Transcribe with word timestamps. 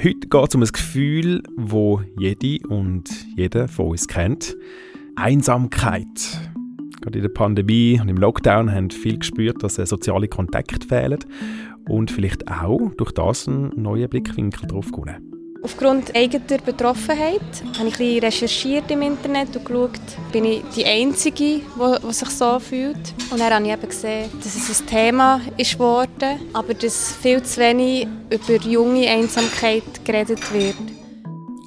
Heute 0.00 0.28
geht 0.28 0.48
es 0.48 0.54
um 0.54 0.62
ein 0.62 0.68
Gefühl, 0.68 1.42
wo 1.56 2.00
jede 2.16 2.64
und 2.68 3.10
jeder 3.36 3.66
von 3.66 3.88
uns 3.88 4.06
kennt. 4.06 4.56
Einsamkeit. 5.16 6.06
Gerade 7.00 7.18
in 7.18 7.22
der 7.24 7.30
Pandemie 7.30 7.98
und 8.00 8.08
im 8.08 8.16
Lockdown 8.16 8.72
haben 8.72 8.90
viele 8.90 9.18
gespürt, 9.18 9.60
dass 9.64 9.74
soziale 9.74 10.28
Kontakte 10.28 10.86
fehlen 10.86 11.18
und 11.88 12.12
vielleicht 12.12 12.46
auch 12.48 12.94
durch 12.96 13.10
das 13.10 13.48
einen 13.48 13.72
neuen 13.74 14.08
Blickwinkel 14.08 14.68
drauf 14.68 14.92
gewonnen. 14.92 15.27
Aufgrund 15.60 16.14
eigener 16.14 16.58
Betroffenheit 16.64 17.40
habe 17.78 17.88
ich 17.88 18.00
ein 18.00 18.18
recherchiert 18.20 18.90
im 18.92 19.02
Internet 19.02 19.56
und 19.56 19.64
geschaut, 19.64 20.00
bin 20.32 20.44
ich 20.44 20.62
die 20.76 20.84
Einzige, 20.84 21.60
die 21.60 22.12
sich 22.12 22.28
so 22.28 22.60
fühlt. 22.60 22.96
Und 23.30 23.40
dann 23.40 23.52
habe 23.52 23.66
ich 23.66 23.72
eben 23.72 23.88
gesehen, 23.88 24.30
dass 24.38 24.54
es 24.54 24.80
ein 24.80 24.86
Thema 24.86 25.40
ist 25.56 25.74
geworden, 25.74 26.38
aber 26.52 26.74
dass 26.74 27.12
viel 27.16 27.42
zu 27.42 27.60
wenig 27.60 28.06
über 28.30 28.56
junge 28.64 29.08
Einsamkeit 29.08 29.82
geredet 30.04 30.52
wird. 30.52 30.76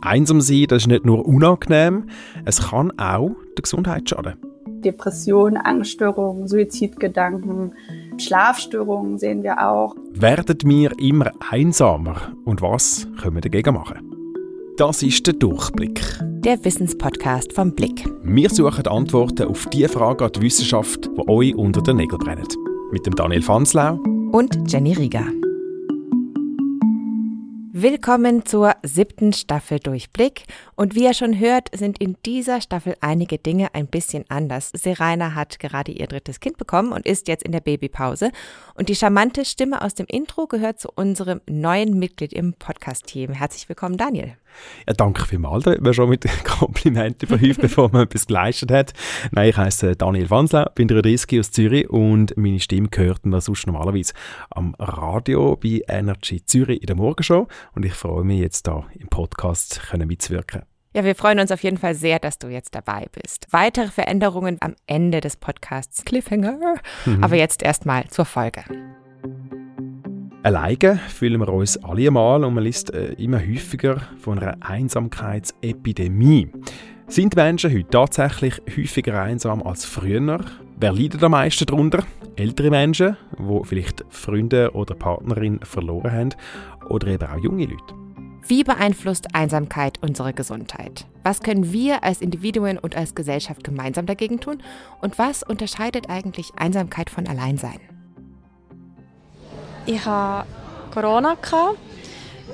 Einsam 0.01 0.39
sein, 0.39 0.65
das 0.69 0.83
ist 0.83 0.87
nicht 0.87 1.05
nur 1.05 1.25
unangenehm, 1.25 2.09
es 2.45 2.69
kann 2.69 2.97
auch 2.97 3.31
der 3.57 3.61
Gesundheit 3.61 4.09
schaden. 4.09 4.35
Depression, 4.81 5.57
Angststörungen, 5.57 6.47
Suizidgedanken, 6.47 7.73
Schlafstörungen 8.21 9.17
sehen 9.17 9.43
wir 9.43 9.59
auch. 9.67 9.95
Werden 10.13 10.57
wir 10.65 10.97
immer 10.99 11.31
einsamer 11.49 12.15
und 12.45 12.61
was 12.61 13.07
können 13.21 13.35
wir 13.35 13.41
dagegen 13.41 13.73
machen? 13.73 14.11
Das 14.77 15.03
ist 15.03 15.27
der 15.27 15.33
Durchblick. 15.33 16.01
Der 16.21 16.63
Wissenspodcast 16.63 17.53
vom 17.53 17.73
Blick. 17.73 18.03
Wir 18.23 18.49
suchen 18.49 18.87
Antworten 18.87 19.47
auf 19.47 19.67
die 19.67 19.87
Fragen 19.87 20.23
an 20.23 20.31
die 20.31 20.41
Wissenschaft, 20.41 21.05
die 21.05 21.27
euch 21.27 21.55
unter 21.55 21.81
den 21.81 21.97
Nägeln 21.97 22.19
brennen. 22.19 22.47
Mit 22.91 23.05
dem 23.05 23.15
Daniel 23.15 23.41
Fanslau 23.41 23.99
und 24.31 24.71
Jenny 24.71 24.93
Rieger. 24.93 25.25
Willkommen 27.81 28.45
zur 28.45 28.75
siebten 28.83 29.33
Staffel 29.33 29.79
Durchblick. 29.79 30.43
Und 30.75 30.93
wie 30.93 31.05
ihr 31.05 31.15
schon 31.15 31.39
hört, 31.39 31.75
sind 31.75 31.97
in 31.97 32.15
dieser 32.27 32.61
Staffel 32.61 32.95
einige 33.01 33.39
Dinge 33.39 33.73
ein 33.73 33.87
bisschen 33.87 34.23
anders. 34.29 34.69
Serena 34.71 35.33
hat 35.33 35.57
gerade 35.57 35.91
ihr 35.91 36.05
drittes 36.05 36.39
Kind 36.39 36.59
bekommen 36.59 36.91
und 36.91 37.07
ist 37.07 37.27
jetzt 37.27 37.41
in 37.43 37.51
der 37.51 37.59
Babypause. 37.59 38.29
Und 38.75 38.89
die 38.89 38.95
charmante 38.95 39.45
Stimme 39.45 39.81
aus 39.81 39.95
dem 39.95 40.05
Intro 40.05 40.45
gehört 40.45 40.79
zu 40.79 40.89
unserem 40.93 41.41
neuen 41.49 41.97
Mitglied 41.97 42.33
im 42.33 42.53
Podcast-Team. 42.53 43.31
Herzlich 43.31 43.67
willkommen, 43.67 43.97
Daniel. 43.97 44.37
Ja, 44.87 44.93
danke 44.93 45.25
vielmals. 45.25 45.63
Da 45.63 45.71
hat 45.71 45.81
man 45.81 45.93
schon 45.93 46.09
mit 46.09 46.25
Komplimenten 46.43 47.29
überhäuft, 47.29 47.61
bevor 47.61 47.89
man 47.91 48.03
etwas 48.03 48.27
geleistet 48.27 48.71
hat. 48.71 48.93
Nein, 49.31 49.49
ich 49.49 49.57
heiße 49.57 49.95
Daniel 49.95 50.29
Wanslau, 50.29 50.65
bin 50.75 50.87
33 50.87 51.39
aus 51.39 51.51
Zürich 51.51 51.89
und 51.89 52.35
meine 52.37 52.59
Stimme 52.59 52.89
gehört 52.89 53.25
man 53.25 53.41
sonst 53.41 53.67
normalerweise 53.67 54.13
am 54.49 54.75
Radio 54.79 55.55
bei 55.55 55.81
Energy 55.87 56.43
Zürich 56.45 56.81
in 56.81 56.87
der 56.87 56.95
Morgenshow. 56.95 57.47
Und 57.73 57.85
ich 57.85 57.93
freue 57.93 58.23
mich 58.23 58.39
jetzt 58.39 58.67
da 58.67 58.85
im 58.97 59.07
Podcast 59.07 59.81
können 59.89 60.07
mitzuwirken. 60.07 60.63
Ja, 60.93 61.05
wir 61.05 61.15
freuen 61.15 61.39
uns 61.39 61.51
auf 61.51 61.63
jeden 61.63 61.77
Fall 61.77 61.95
sehr, 61.95 62.19
dass 62.19 62.37
du 62.37 62.47
jetzt 62.47 62.75
dabei 62.75 63.07
bist. 63.13 63.47
Weitere 63.51 63.87
Veränderungen 63.87 64.57
am 64.59 64.75
Ende 64.87 65.21
des 65.21 65.37
Podcasts 65.37 66.03
Cliffhanger. 66.03 66.75
Mhm. 67.05 67.23
Aber 67.23 67.35
jetzt 67.37 67.63
erstmal 67.63 68.07
zur 68.07 68.25
Folge. 68.25 68.63
Alleine 70.43 70.97
fühlen 70.97 71.39
wir 71.39 71.49
uns 71.49 71.77
alle 71.83 72.07
einmal 72.07 72.43
und 72.43 72.55
man 72.55 72.63
liest 72.63 72.91
äh, 72.95 73.13
immer 73.13 73.39
häufiger 73.39 74.01
von 74.17 74.39
einer 74.39 74.57
Einsamkeitsepidemie. 74.61 76.51
Sind 77.05 77.35
Menschen 77.35 77.71
heute 77.71 77.89
tatsächlich 77.89 78.59
häufiger 78.75 79.21
einsam 79.21 79.61
als 79.61 79.85
früher? 79.85 80.39
Wer 80.79 80.93
leidet 80.93 81.23
am 81.23 81.31
meisten 81.33 81.67
darunter? 81.67 82.03
Ältere 82.37 82.71
Menschen, 82.71 83.17
die 83.37 83.59
vielleicht 83.65 84.03
Freunde 84.09 84.71
oder 84.71 84.95
Partnerin 84.95 85.59
verloren 85.61 86.11
haben, 86.11 86.29
oder 86.89 87.07
eben 87.07 87.29
auch 87.29 87.43
junge 87.43 87.65
Leute. 87.65 87.93
Wie 88.47 88.63
beeinflusst 88.63 89.35
Einsamkeit 89.35 89.99
unsere 90.01 90.33
Gesundheit? 90.33 91.05
Was 91.21 91.41
können 91.41 91.71
wir 91.71 92.03
als 92.03 92.19
Individuen 92.19 92.79
und 92.79 92.95
als 92.95 93.13
Gesellschaft 93.13 93.63
gemeinsam 93.63 94.07
dagegen 94.07 94.39
tun? 94.39 94.63
Und 95.01 95.19
was 95.19 95.43
unterscheidet 95.43 96.09
eigentlich 96.09 96.49
Einsamkeit 96.55 97.11
von 97.11 97.27
Alleinsein? 97.27 97.90
Ich 99.85 100.05
hatte 100.05 100.47
Corona 100.93 101.35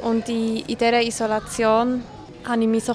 und 0.02 0.30
in, 0.30 0.58
in 0.58 0.78
dieser 0.78 1.02
Isolation 1.02 2.04
habe 2.48 2.62
ich 2.62 2.68
mich 2.68 2.84
so 2.84 2.94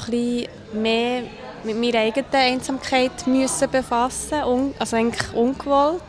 mehr 0.72 1.22
mit 1.64 1.78
meiner 1.78 1.98
eigenen 1.98 2.26
Einsamkeit 2.32 3.26
müssen 3.26 3.70
befassen 3.70 4.74
also 4.78 4.96
eigentlich 4.96 5.32
ungewollt. 5.34 6.02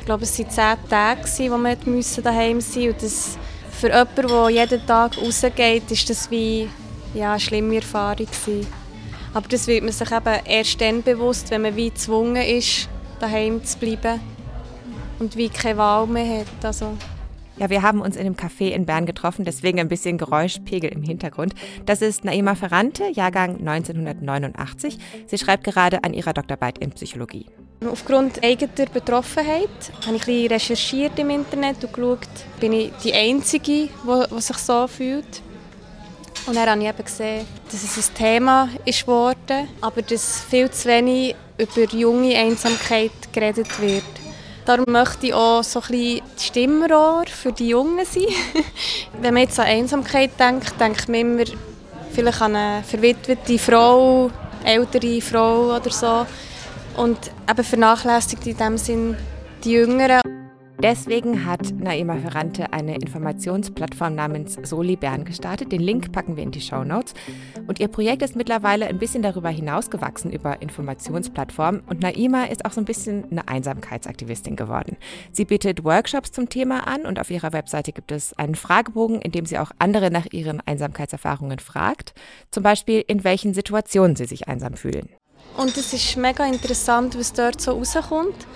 Ich 0.00 0.06
glaube, 0.06 0.24
es 0.24 0.38
waren 0.38 0.50
zehn 0.50 0.88
Tage, 0.88 1.50
wo 1.50 1.58
wir 1.58 2.22
daheim 2.22 2.60
sein 2.60 2.88
und 2.90 3.02
das 3.02 3.38
für 3.70 3.88
jemanden, 3.88 4.26
der 4.26 4.48
jeden 4.48 4.86
Tag 4.86 5.18
rausgeht, 5.18 5.90
ist 5.90 6.10
das 6.10 6.30
wie 6.30 6.68
ja, 7.14 7.32
eine 7.32 7.40
schlimme 7.40 7.76
Erfahrung 7.76 8.26
gewesen. 8.26 8.66
Aber 9.34 9.46
das 9.48 9.66
wird 9.66 9.84
man 9.84 9.92
sich 9.92 10.10
eben 10.10 10.40
erst 10.46 10.80
dann 10.80 11.02
bewusst, 11.02 11.50
wenn 11.50 11.62
man 11.62 11.76
wie 11.76 11.90
gezwungen 11.90 12.42
ist, 12.42 12.88
daheim 13.20 13.62
zu 13.64 13.78
bleiben 13.78 14.20
und 15.18 15.36
wie 15.36 15.48
keine 15.48 15.78
Wahl 15.78 16.06
mehr 16.06 16.40
hat. 16.40 16.64
Also, 16.64 16.96
ja, 17.58 17.70
wir 17.70 17.82
haben 17.82 18.00
uns 18.00 18.16
in 18.16 18.22
einem 18.22 18.36
Café 18.36 18.70
in 18.70 18.86
Bern 18.86 19.06
getroffen, 19.06 19.44
deswegen 19.44 19.80
ein 19.80 19.88
bisschen 19.88 20.18
Geräuschpegel 20.18 20.90
im 20.90 21.02
Hintergrund. 21.02 21.54
Das 21.86 22.02
ist 22.02 22.24
Naima 22.24 22.54
Ferrante, 22.54 23.10
Jahrgang 23.12 23.58
1989. 23.58 24.98
Sie 25.26 25.38
schreibt 25.38 25.64
gerade 25.64 26.04
an 26.04 26.14
ihrer 26.14 26.32
Doktorarbeit 26.32 26.78
in 26.78 26.90
Psychologie. 26.90 27.46
Aufgrund 27.86 28.42
eigener 28.42 28.86
Betroffenheit 28.92 29.68
habe 30.04 30.16
ich 30.16 30.26
ein 30.26 30.46
recherchiert 30.48 31.18
im 31.18 31.30
Internet 31.30 31.84
und 31.84 31.92
geschaut, 31.92 32.28
bin 32.58 32.72
ich 32.72 32.92
die 33.04 33.14
Einzige, 33.14 33.88
die 33.88 34.40
sich 34.40 34.56
so 34.56 34.86
fühlt. 34.86 35.42
Und 36.46 36.56
dann 36.56 36.68
habe 36.68 36.80
ich 36.80 36.88
eben 36.88 37.04
gesehen, 37.04 37.46
dass 37.70 37.82
es 37.84 38.10
ein 38.10 38.14
Thema 38.14 38.68
ist 38.84 39.06
aber 39.06 40.02
dass 40.02 40.40
viel 40.42 40.70
zu 40.70 40.88
wenig 40.88 41.36
über 41.58 41.84
junge 41.92 42.36
Einsamkeit 42.36 43.12
geredet 43.32 43.80
wird. 43.80 44.17
Darum 44.68 44.84
möchte 44.92 45.28
ich 45.28 45.32
auch 45.32 45.64
so 45.64 45.80
ein 45.80 45.86
bisschen 45.88 46.22
Stimmrohr 46.38 47.24
für 47.26 47.52
die 47.52 47.68
Jungen 47.68 48.04
sein. 48.04 48.26
Wenn 49.22 49.32
man 49.32 49.44
jetzt 49.44 49.58
an 49.58 49.64
Einsamkeit 49.64 50.32
denkt, 50.38 50.78
denkt 50.78 51.08
man 51.08 51.20
immer 51.20 51.44
vielleicht 52.12 52.42
an 52.42 52.54
eine 52.54 52.82
verwitwete 52.82 53.58
Frau, 53.58 54.30
ältere 54.62 55.22
Frau 55.22 55.74
oder 55.74 55.90
so. 55.90 56.26
Und 56.98 57.16
eben 57.48 57.64
vernachlässigt 57.64 58.46
in 58.46 58.58
dem 58.58 58.76
Sinn 58.76 59.16
die 59.64 59.70
Jüngeren. 59.70 60.27
Deswegen 60.80 61.44
hat 61.44 61.74
Naima 61.76 62.18
Ferrante 62.18 62.72
eine 62.72 62.94
Informationsplattform 62.94 64.14
namens 64.14 64.56
Soli 64.62 64.94
Bern 64.94 65.24
gestartet. 65.24 65.72
Den 65.72 65.80
Link 65.80 66.12
packen 66.12 66.36
wir 66.36 66.44
in 66.44 66.52
die 66.52 66.60
Show 66.60 66.84
Notes. 66.84 67.14
Und 67.66 67.80
ihr 67.80 67.88
Projekt 67.88 68.22
ist 68.22 68.36
mittlerweile 68.36 68.86
ein 68.86 68.98
bisschen 68.98 69.22
darüber 69.22 69.48
hinausgewachsen 69.48 70.30
über 70.30 70.62
Informationsplattformen. 70.62 71.80
Und 71.80 72.00
Naima 72.00 72.44
ist 72.44 72.64
auch 72.64 72.70
so 72.70 72.80
ein 72.80 72.84
bisschen 72.84 73.24
eine 73.28 73.48
Einsamkeitsaktivistin 73.48 74.54
geworden. 74.54 74.96
Sie 75.32 75.44
bietet 75.44 75.82
Workshops 75.82 76.30
zum 76.30 76.48
Thema 76.48 76.86
an 76.86 77.06
und 77.06 77.18
auf 77.18 77.32
ihrer 77.32 77.52
Webseite 77.52 77.90
gibt 77.90 78.12
es 78.12 78.38
einen 78.38 78.54
Fragebogen, 78.54 79.20
in 79.20 79.32
dem 79.32 79.46
sie 79.46 79.58
auch 79.58 79.72
andere 79.80 80.12
nach 80.12 80.26
ihren 80.30 80.60
Einsamkeitserfahrungen 80.60 81.58
fragt. 81.58 82.14
Zum 82.52 82.62
Beispiel, 82.62 83.02
in 83.04 83.24
welchen 83.24 83.52
Situationen 83.52 84.14
sie 84.14 84.26
sich 84.26 84.46
einsam 84.46 84.74
fühlen. 84.74 85.08
Und 85.56 85.76
es 85.76 85.92
ist 85.92 86.16
mega 86.16 86.46
interessant, 86.46 87.18
was 87.18 87.32
dort 87.32 87.60
so 87.60 87.72
rauskommt. 87.72 88.46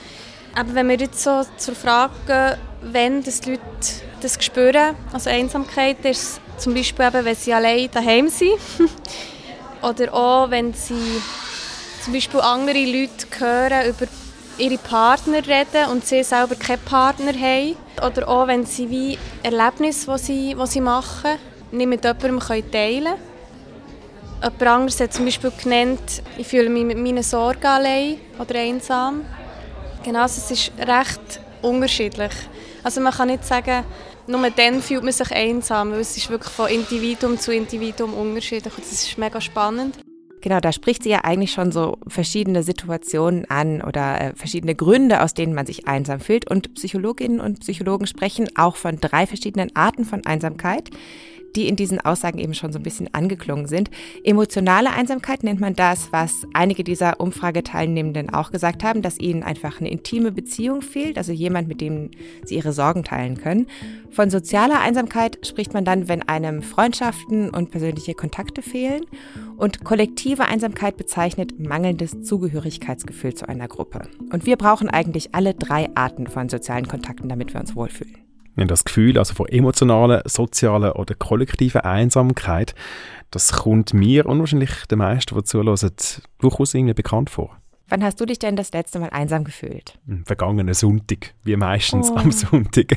Aber 0.55 0.75
wenn 0.75 0.89
wir 0.89 0.97
jetzt 0.97 1.23
so 1.23 1.43
zur 1.57 1.75
Frage 1.75 2.13
gehen, 2.27 2.93
wenn 2.93 3.23
die 3.23 3.31
Leute 3.51 3.61
das 4.21 4.43
spüren, 4.43 4.95
also 5.13 5.31
Einsamkeit, 5.31 6.05
ist 6.05 6.41
zum 6.59 6.75
Beispiel 6.75 7.07
eben, 7.07 7.25
wenn 7.25 7.35
sie 7.35 7.53
allein 7.53 7.89
daheim 7.91 8.29
sind. 8.29 8.59
Oder 9.83 10.15
auch, 10.15 10.51
wenn 10.51 10.75
sie 10.75 11.21
zum 12.03 12.13
Beispiel 12.13 12.41
andere 12.41 12.85
Leute 12.85 13.27
hören 13.39 13.89
über 13.89 14.07
ihre 14.59 14.79
Partner 14.79 15.39
reden 15.39 15.91
und 15.91 16.07
sie 16.07 16.23
selber 16.23 16.55
keinen 16.55 16.81
Partner 16.81 17.33
haben. 17.33 17.77
Oder 18.05 18.29
auch, 18.29 18.47
wenn 18.47 18.67
sie 18.67 18.91
wie 18.91 19.19
Erlebnisse, 19.43 20.13
die 20.13 20.19
sie, 20.19 20.57
die 20.61 20.67
sie 20.67 20.81
machen, 20.81 21.39
nicht 21.71 21.89
mit 21.89 22.05
jemandem 22.05 22.39
teilen 22.41 22.71
können. 22.71 23.33
Jemand 24.43 24.63
anderes 24.63 25.01
hat 25.01 25.15
zum 25.15 25.25
Beispiel 25.25 25.53
genannt, 25.63 26.23
ich 26.37 26.47
fühle 26.47 26.69
mich 26.69 26.85
mit 26.85 26.99
meinen 26.99 27.23
Sorgen 27.23 27.65
allein 27.65 28.19
oder 28.39 28.59
einsam. 28.59 29.25
Genau, 30.05 30.25
es 30.25 30.51
ist 30.51 30.73
recht 30.79 31.41
unterschiedlich. 31.63 32.33
Also 32.83 33.01
man 33.01 33.13
kann 33.13 33.29
nicht 33.29 33.45
sagen, 33.45 33.85
nur 34.27 34.51
dann 34.51 34.83
fühlt 34.83 35.03
man 35.03 35.13
sich 35.13 35.31
einsam, 35.33 35.93
weil 35.93 36.01
es 36.01 36.17
ist 36.17 36.29
wirklich 36.31 36.53
von 36.53 36.69
Individuum 36.69 37.39
zu 37.39 37.55
Individuum 37.55 38.15
unterschiedlich 38.15 38.77
und 38.77 38.85
das 38.85 38.93
ist 38.93 39.19
mega 39.19 39.41
spannend. 39.41 39.99
Genau, 40.41 40.59
da 40.59 40.73
spricht 40.73 41.05
sie 41.05 41.11
ja 41.11 41.21
eigentlich 41.23 41.53
schon 41.53 41.71
so 41.71 41.99
verschiedene 42.09 42.65
Situationen 42.65 43.49
an 43.49 43.81
oder 43.81 44.21
äh, 44.21 44.33
verschiedene 44.35 44.75
Gründe, 44.75 45.23
aus 45.23 45.35
denen 45.35 45.55
man 45.55 45.67
sich 45.67 45.87
einsam 45.87 46.19
fühlt. 46.19 46.51
Und 46.51 46.75
Psychologinnen 46.75 47.39
und 47.39 47.61
Psychologen 47.61 48.09
sprechen 48.09 48.49
auch 48.57 48.75
von 48.75 48.99
drei 49.01 49.29
verschiedenen 49.29 49.75
Arten 49.77 50.05
von 50.05 50.27
Einsamkeit. 50.27 50.91
Die 51.57 51.69
in 51.69 51.77
diesen 51.77 52.01
Aussagen 52.01 52.39
eben 52.39 52.55
schon 52.55 52.73
so 52.73 52.79
ein 52.79 52.83
bisschen 52.83 53.13
angeklungen 53.13 53.67
sind. 53.67 53.91
Emotionale 54.25 54.91
Einsamkeit 54.91 55.43
nennt 55.43 55.61
man 55.61 55.75
das, 55.75 56.13
was 56.13 56.47
einige 56.53 56.85
dieser 56.85 57.21
Umfrageteilnehmenden 57.21 58.31
auch 58.31 58.51
gesagt 58.51 58.85
haben, 58.85 59.03
dass 59.03 59.19
ihnen 59.19 59.43
einfach 59.43 59.81
eine 59.81 59.91
intime 59.91 60.33
Beziehung 60.33 60.83
fehlt, 60.83 61.19
also 61.19 61.33
jemand, 61.33 61.69
mit 61.69 61.81
dem 61.81 62.11
sie 62.45 62.57
ihre 62.57 62.73
Sorgen 62.73 63.05
teilen 63.05 63.37
können. 63.37 63.67
Von 64.11 64.31
sozialer 64.31 64.81
Einsamkeit 64.81 65.39
spricht 65.47 65.73
man 65.73 65.85
dann, 65.85 66.09
wenn 66.09 66.23
einem 66.23 66.63
Freundschaften 66.63 67.51
und 67.51 67.71
persönliche 67.71 68.15
Kontakte 68.15 68.63
fehlen. 68.63 69.07
Und 69.57 69.85
kollektive 69.85 70.45
Einsamkeit 70.45 70.97
bezeichnet 70.97 71.59
mangelndes 71.59 72.23
Zugehörigkeitsgefühl 72.23 73.35
zu 73.35 73.49
einer 73.49 73.69
Gruppe. 73.69 74.03
Und 74.31 74.45
wir 74.45 74.57
brauchen 74.57 74.89
eigentlich 74.89 75.35
alle 75.35 75.55
drei 75.55 75.89
Arten 75.95 76.27
von 76.27 76.49
sozialen 76.49 76.89
Kontakten, 76.89 77.29
damit 77.29 77.55
wir 77.55 77.61
uns 77.61 77.75
wohlfühlen. 77.75 78.22
Haben 78.57 78.69
das 78.69 78.85
Gefühl 78.85 79.19
also 79.19 79.35
von 79.35 79.49
emotionaler, 79.49 80.23
sozialer 80.27 80.99
oder 80.99 81.15
kollektiver 81.15 81.85
Einsamkeit, 81.85 82.75
das 83.31 83.53
kommt 83.53 83.95
mir 83.95 84.27
und 84.27 84.41
wahrscheinlich 84.41 84.87
den 84.91 84.99
meisten, 84.99 85.35
die 85.35 85.45
zuhören, 85.45 85.79
durchaus 86.39 86.75
irgendwie 86.75 86.95
bekannt 86.95 87.31
vor. 87.31 87.62
Wann 87.93 88.03
hast 88.03 88.19
du 88.19 88.25
dich 88.25 88.39
denn 88.39 88.57
das 88.57 88.73
letzte 88.73 89.01
Mal 89.01 89.11
einsam 89.11 89.45
gefühlt? 89.45 89.99
Vergangenen 90.25 90.73
Sonntag, 90.73 91.35
wie 91.45 91.57
meistens 91.57 92.11
oh. 92.11 92.17
am 92.17 92.33
Sonntag. 92.33 92.87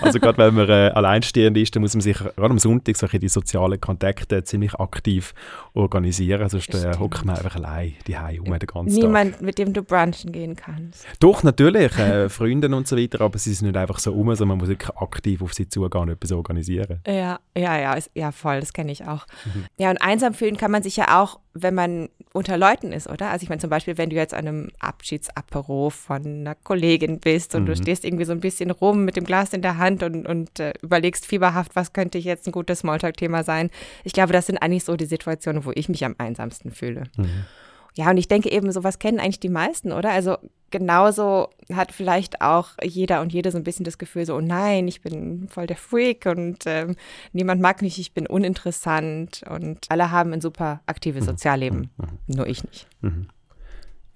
Also 0.00 0.20
gerade 0.20 0.38
wenn 0.38 0.54
man 0.54 0.68
äh, 0.68 0.90
alleinstehend 0.94 1.56
ist, 1.56 1.74
dann 1.74 1.82
muss 1.82 1.94
man 1.94 2.00
sich 2.00 2.16
gerade 2.16 2.50
am 2.50 2.58
Sonntag 2.58 2.96
solche 2.96 3.18
die 3.18 3.28
sozialen 3.28 3.80
Kontakte 3.80 4.44
ziemlich 4.44 4.74
aktiv 4.74 5.32
organisieren. 5.74 6.48
Sonst 6.48 6.74
äh, 6.74 6.96
hockt 6.96 7.24
man 7.24 7.36
einfach 7.36 7.56
allein 7.56 7.94
die 8.06 8.16
um 8.38 8.56
den 8.56 8.66
ganzen 8.66 9.00
Niemand, 9.00 9.34
Tag. 9.34 9.42
mit 9.42 9.58
dem 9.58 9.72
du 9.72 9.82
brunchen 9.82 10.30
gehen 10.30 10.54
kannst. 10.54 11.06
Doch, 11.18 11.42
natürlich, 11.42 11.96
äh, 11.98 12.28
Freunde 12.28 12.68
und 12.74 12.86
so 12.86 12.96
weiter, 12.96 13.22
aber 13.22 13.38
sie 13.38 13.52
sind 13.52 13.66
nicht 13.66 13.76
einfach 13.76 13.98
so 13.98 14.12
um, 14.12 14.26
sondern 14.28 14.48
man 14.48 14.58
muss 14.58 14.68
wirklich 14.68 14.96
aktiv 14.96 15.42
auf 15.42 15.54
sie 15.54 15.68
zugehen 15.68 16.02
und 16.02 16.10
etwas 16.10 16.30
organisieren. 16.30 17.00
Ja, 17.06 17.40
ja, 17.56 17.78
ja, 17.78 17.94
ist, 17.94 18.10
ja 18.14 18.30
voll, 18.30 18.60
das 18.60 18.72
kenne 18.72 18.92
ich 18.92 19.04
auch. 19.04 19.26
Mhm. 19.44 19.64
Ja, 19.76 19.90
und 19.90 19.98
einsam 20.02 20.34
fühlen 20.34 20.56
kann 20.56 20.70
man 20.70 20.82
sich 20.82 20.96
ja 20.96 21.20
auch, 21.20 21.40
wenn 21.62 21.74
man 21.74 22.08
unter 22.32 22.56
Leuten 22.56 22.92
ist, 22.92 23.08
oder? 23.08 23.30
Also 23.30 23.44
ich 23.44 23.48
meine 23.48 23.60
zum 23.60 23.70
Beispiel, 23.70 23.98
wenn 23.98 24.10
du 24.10 24.16
jetzt 24.16 24.34
an 24.34 24.46
einem 24.46 24.68
Abschiedsapero 24.78 25.90
von 25.90 26.24
einer 26.24 26.54
Kollegin 26.54 27.20
bist 27.20 27.54
und 27.54 27.62
mhm. 27.62 27.66
du 27.66 27.76
stehst 27.76 28.04
irgendwie 28.04 28.24
so 28.24 28.32
ein 28.32 28.40
bisschen 28.40 28.70
rum 28.70 29.04
mit 29.04 29.16
dem 29.16 29.24
Glas 29.24 29.52
in 29.52 29.62
der 29.62 29.78
Hand 29.78 30.02
und, 30.02 30.26
und 30.26 30.60
äh, 30.60 30.72
überlegst 30.82 31.26
fieberhaft, 31.26 31.76
was 31.76 31.92
könnte 31.92 32.18
jetzt 32.18 32.46
ein 32.46 32.52
gutes 32.52 32.80
Smalltalk-Thema 32.80 33.42
sein. 33.42 33.70
Ich 34.04 34.12
glaube, 34.12 34.32
das 34.32 34.46
sind 34.46 34.58
eigentlich 34.58 34.84
so 34.84 34.96
die 34.96 35.06
Situationen, 35.06 35.64
wo 35.64 35.72
ich 35.74 35.88
mich 35.88 36.04
am 36.04 36.14
einsamsten 36.18 36.70
fühle. 36.70 37.04
Mhm. 37.16 37.46
Ja, 37.94 38.10
und 38.10 38.18
ich 38.18 38.28
denke 38.28 38.50
eben, 38.50 38.70
sowas 38.72 38.98
kennen 38.98 39.18
eigentlich 39.18 39.40
die 39.40 39.48
meisten, 39.48 39.90
oder? 39.90 40.10
Also 40.10 40.36
genauso 40.70 41.50
hat 41.72 41.92
vielleicht 41.92 42.40
auch 42.40 42.70
jeder 42.82 43.20
und 43.20 43.32
jede 43.32 43.50
so 43.50 43.58
ein 43.58 43.64
bisschen 43.64 43.84
das 43.84 43.98
Gefühl, 43.98 44.26
so, 44.26 44.36
oh 44.36 44.40
nein, 44.40 44.88
ich 44.88 45.00
bin 45.00 45.48
voll 45.48 45.66
der 45.66 45.76
Freak 45.76 46.26
und 46.26 46.64
ähm, 46.66 46.96
niemand 47.32 47.60
mag 47.60 47.82
mich, 47.82 47.98
ich 47.98 48.12
bin 48.12 48.26
uninteressant 48.26 49.42
und 49.48 49.86
alle 49.88 50.10
haben 50.10 50.32
ein 50.32 50.40
super 50.40 50.80
aktives 50.86 51.22
mhm. 51.22 51.30
Sozialleben, 51.30 51.90
mhm. 51.96 52.36
nur 52.36 52.46
ich 52.46 52.64
nicht. 52.64 52.88
Mhm. 53.00 53.28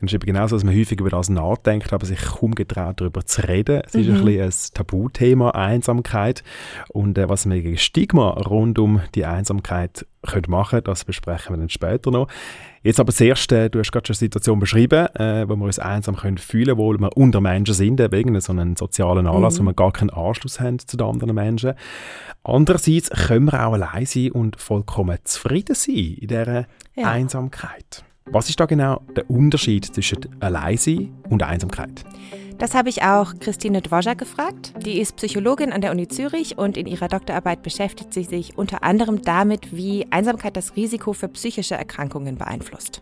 Es 0.06 0.12
ist 0.12 0.14
eben 0.14 0.26
genauso, 0.26 0.56
dass 0.56 0.64
man 0.64 0.74
häufig 0.74 0.98
über 0.98 1.10
das 1.10 1.28
nachdenkt, 1.28 1.92
aber 1.92 2.06
sich 2.06 2.20
kaum 2.20 2.54
getraut, 2.54 3.00
darüber 3.00 3.24
zu 3.24 3.46
reden. 3.46 3.82
Es 3.86 3.94
ist 3.94 4.08
ein 4.08 4.20
mhm. 4.20 4.24
bisschen 4.24 4.44
ein 4.44 4.74
Tabuthema, 4.74 5.50
Einsamkeit. 5.50 6.42
Und 6.88 7.18
äh, 7.18 7.28
was 7.28 7.48
wir 7.48 7.60
gegen 7.60 7.76
Stigma 7.76 8.30
rund 8.30 8.78
um 8.78 9.02
die 9.14 9.24
Einsamkeit 9.24 10.06
können 10.26 10.50
machen 10.50 10.82
das 10.84 11.04
besprechen 11.04 11.54
wir 11.54 11.58
dann 11.58 11.70
später 11.70 12.10
noch. 12.10 12.28
Jetzt 12.82 13.00
aber 13.00 13.12
zuerst, 13.12 13.52
äh, 13.52 13.70
du 13.70 13.78
hast 13.78 13.90
gerade 13.90 14.06
schon 14.06 14.14
eine 14.14 14.18
Situation 14.18 14.58
beschrieben, 14.58 15.06
äh, 15.16 15.48
wo 15.48 15.56
wir 15.56 15.64
uns 15.64 15.78
einsam 15.78 16.16
können 16.16 16.38
fühlen 16.38 16.76
wo 16.76 16.92
wir 16.92 17.16
unter 17.16 17.40
Menschen 17.40 17.74
sind, 17.74 18.00
äh, 18.00 18.10
wegen 18.10 18.38
so 18.40 18.52
einem 18.52 18.76
sozialen 18.76 19.26
Anlass, 19.26 19.58
mhm. 19.58 19.64
wo 19.64 19.70
wir 19.70 19.74
gar 19.74 19.92
keinen 19.92 20.10
Anschluss 20.10 20.60
haben 20.60 20.78
zu 20.78 20.96
den 20.96 21.06
anderen 21.06 21.34
Menschen. 21.34 21.72
Andererseits 22.42 23.10
können 23.10 23.46
wir 23.46 23.66
auch 23.66 23.74
allein 23.74 24.06
sein 24.06 24.30
und 24.30 24.60
vollkommen 24.60 25.18
zufrieden 25.24 25.74
sein 25.74 25.94
in 25.94 26.28
dieser 26.28 26.66
ja. 26.96 27.10
Einsamkeit. 27.10 28.04
Was 28.26 28.48
ist 28.48 28.60
da 28.60 28.66
genau 28.66 29.00
der 29.16 29.28
Unterschied 29.28 29.86
zwischen 29.86 30.18
Alleinsein 30.40 31.12
und 31.28 31.42
Einsamkeit? 31.42 32.04
Das 32.58 32.74
habe 32.74 32.90
ich 32.90 33.02
auch 33.02 33.32
Christine 33.40 33.80
Dvorak 33.80 34.18
gefragt. 34.18 34.74
Die 34.84 35.00
ist 35.00 35.16
Psychologin 35.16 35.72
an 35.72 35.80
der 35.80 35.92
Uni 35.92 36.08
Zürich 36.08 36.58
und 36.58 36.76
in 36.76 36.86
ihrer 36.86 37.08
Doktorarbeit 37.08 37.62
beschäftigt 37.62 38.12
sie 38.12 38.24
sich 38.24 38.58
unter 38.58 38.82
anderem 38.82 39.22
damit, 39.22 39.74
wie 39.74 40.06
Einsamkeit 40.10 40.56
das 40.56 40.76
Risiko 40.76 41.14
für 41.14 41.28
psychische 41.28 41.74
Erkrankungen 41.74 42.36
beeinflusst. 42.36 43.00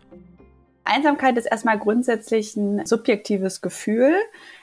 Einsamkeit 0.84 1.36
ist 1.36 1.46
erstmal 1.46 1.78
grundsätzlich 1.78 2.56
ein 2.56 2.86
subjektives 2.86 3.60
Gefühl. 3.60 4.14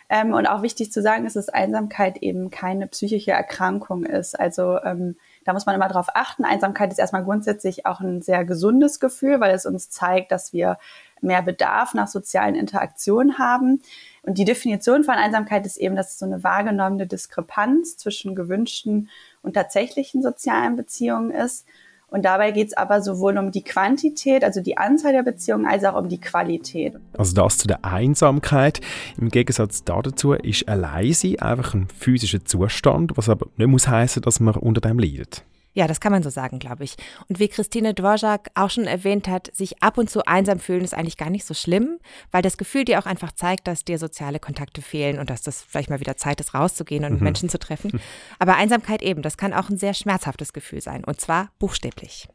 Ähm, 0.07 0.33
und 0.33 0.45
auch 0.45 0.61
wichtig 0.61 0.91
zu 0.91 1.01
sagen 1.01 1.25
ist, 1.25 1.35
dass 1.35 1.49
Einsamkeit 1.49 2.17
eben 2.17 2.49
keine 2.49 2.87
psychische 2.87 3.31
Erkrankung 3.31 4.05
ist. 4.05 4.39
Also 4.39 4.79
ähm, 4.83 5.17
da 5.45 5.53
muss 5.53 5.65
man 5.65 5.75
immer 5.75 5.87
darauf 5.87 6.07
achten. 6.13 6.43
Einsamkeit 6.43 6.91
ist 6.91 6.97
erstmal 6.97 7.23
grundsätzlich 7.23 7.85
auch 7.85 8.01
ein 8.01 8.21
sehr 8.21 8.43
gesundes 8.43 8.99
Gefühl, 8.99 9.39
weil 9.39 9.53
es 9.53 9.65
uns 9.65 9.89
zeigt, 9.91 10.31
dass 10.31 10.51
wir 10.51 10.77
mehr 11.21 11.43
Bedarf 11.43 11.93
nach 11.93 12.07
sozialen 12.07 12.55
Interaktionen 12.55 13.37
haben. 13.37 13.81
Und 14.23 14.37
die 14.39 14.45
Definition 14.45 15.03
von 15.03 15.13
Einsamkeit 15.13 15.65
ist 15.65 15.77
eben, 15.77 15.95
dass 15.95 16.13
es 16.13 16.19
so 16.19 16.25
eine 16.25 16.43
wahrgenommene 16.43 17.07
Diskrepanz 17.07 17.95
zwischen 17.95 18.35
gewünschten 18.35 19.09
und 19.43 19.53
tatsächlichen 19.53 20.23
sozialen 20.23 20.75
Beziehungen 20.75 21.31
ist. 21.31 21.65
Und 22.07 22.23
dabei 22.23 22.51
geht 22.51 22.67
es 22.67 22.77
aber 22.77 23.01
sowohl 23.01 23.37
um 23.37 23.51
die 23.51 23.63
Quantität, 23.63 24.43
also 24.43 24.61
die 24.61 24.77
Anzahl 24.77 25.11
der 25.11 25.23
Beziehungen, 25.23 25.65
als 25.65 25.83
auch 25.83 25.99
um 25.99 26.07
die 26.07 26.19
Qualität. 26.19 26.95
Also 27.17 27.33
das 27.33 27.57
zu 27.57 27.67
der 27.67 27.83
Einsamkeit. 27.83 28.81
Im 29.17 29.29
Gegensatz 29.29 29.83
dazu 29.83 30.33
ist 30.33 30.67
Alleinsein 30.67 31.39
einfach 31.39 31.73
ein 31.73 31.87
physischer 31.87 32.45
Zustand, 32.45 33.17
was 33.17 33.29
aber 33.29 33.47
nicht 33.57 33.67
muss 33.67 33.87
heißen, 33.87 34.21
dass 34.21 34.39
man 34.39 34.55
unter 34.55 34.81
dem 34.81 34.99
leidet. 34.99 35.43
Ja, 35.75 35.87
das 35.87 35.99
kann 35.99 36.13
man 36.13 36.23
so 36.23 36.29
sagen, 36.29 36.57
glaube 36.57 36.85
ich. 36.85 36.95
Und 37.27 37.39
wie 37.39 37.49
Christine 37.49 37.93
Dvorak 37.93 38.49
auch 38.55 38.69
schon 38.69 38.85
erwähnt 38.85 39.27
hat, 39.27 39.53
sich 39.53 39.83
ab 39.83 39.97
und 39.97 40.09
zu 40.09 40.25
einsam 40.25 40.59
fühlen 40.59 40.85
ist 40.85 40.93
eigentlich 40.93 41.17
gar 41.17 41.29
nicht 41.29 41.45
so 41.45 41.53
schlimm, 41.53 41.99
weil 42.31 42.41
das 42.41 42.57
Gefühl 42.57 42.85
dir 42.85 42.97
auch 42.97 43.05
einfach 43.05 43.33
zeigt, 43.33 43.67
dass 43.67 43.83
dir 43.83 43.99
soziale 43.99 44.39
Kontakte 44.39 44.81
fehlen 44.81 45.19
und 45.19 45.29
dass 45.29 45.41
das 45.41 45.61
vielleicht 45.61 45.89
mal 45.89 45.99
wieder 45.99 46.15
Zeit 46.15 46.39
ist, 46.39 46.53
rauszugehen 46.53 47.03
und 47.03 47.17
mhm. 47.17 47.23
Menschen 47.23 47.49
zu 47.49 47.59
treffen. 47.59 47.99
Aber 48.39 48.55
Einsamkeit 48.55 49.01
eben, 49.01 49.21
das 49.21 49.37
kann 49.37 49.53
auch 49.53 49.69
ein 49.69 49.77
sehr 49.77 49.93
schmerzhaftes 49.93 50.53
Gefühl 50.53 50.81
sein 50.81 51.03
und 51.03 51.19
zwar 51.19 51.49
buchstäblich. 51.59 52.29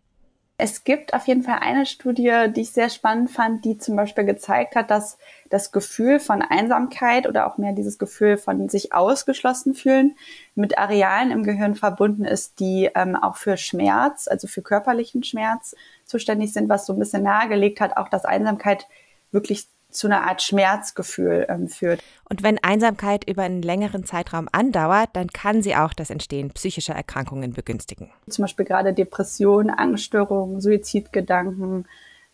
Es 0.63 0.85
gibt 0.85 1.15
auf 1.15 1.27
jeden 1.27 1.43
Fall 1.43 1.61
eine 1.61 1.87
Studie, 1.87 2.49
die 2.55 2.61
ich 2.61 2.73
sehr 2.73 2.91
spannend 2.91 3.31
fand, 3.31 3.65
die 3.65 3.79
zum 3.79 3.97
Beispiel 3.97 4.25
gezeigt 4.25 4.77
hat, 4.77 4.91
dass 4.91 5.17
das 5.49 5.73
Gefühl 5.73 6.21
von 6.21 6.43
Einsamkeit 6.43 7.27
oder 7.27 7.47
auch 7.47 7.57
mehr 7.57 7.73
dieses 7.73 7.99
Gefühl 7.99 8.37
von 8.37 8.69
sich 8.69 8.93
ausgeschlossen 8.93 9.73
fühlen 9.73 10.17
mit 10.55 10.77
Arealen 10.77 11.31
im 11.31 11.45
Gehirn 11.45 11.77
verbunden 11.77 12.27
ist, 12.27 12.61
die 12.61 12.91
ähm, 12.95 13.17
auch 13.17 13.37
für 13.37 13.57
Schmerz, 13.57 14.29
also 14.29 14.49
für 14.49 14.61
körperlichen 14.61 15.23
Schmerz 15.23 15.75
zuständig 16.05 16.53
sind, 16.53 16.69
was 16.69 16.85
so 16.85 16.93
ein 16.93 16.99
bisschen 16.99 17.23
nahegelegt 17.23 17.81
hat, 17.81 17.97
auch 17.97 18.11
dass 18.11 18.27
Einsamkeit 18.27 18.87
wirklich 19.33 19.67
zu 19.91 20.07
einer 20.07 20.27
Art 20.27 20.43
Schmerzgefühl 20.43 21.47
ähm, 21.49 21.69
führt. 21.69 22.03
Und 22.29 22.43
wenn 22.43 22.59
Einsamkeit 22.63 23.29
über 23.29 23.43
einen 23.43 23.63
längeren 23.63 24.05
Zeitraum 24.05 24.49
andauert, 24.53 25.11
dann 25.15 25.29
kann 25.29 25.63
sie 25.63 25.77
auch 25.77 25.93
das 25.93 26.11
Entstehen 26.11 26.51
psychischer 26.51 26.95
Erkrankungen 26.95 27.53
begünstigen. 27.53 28.11
Zum 28.29 28.45
Beispiel 28.45 28.65
gerade 28.65 28.93
Depressionen, 28.93 29.71
Angststörungen, 29.71 30.61
Suizidgedanken, 30.61 31.87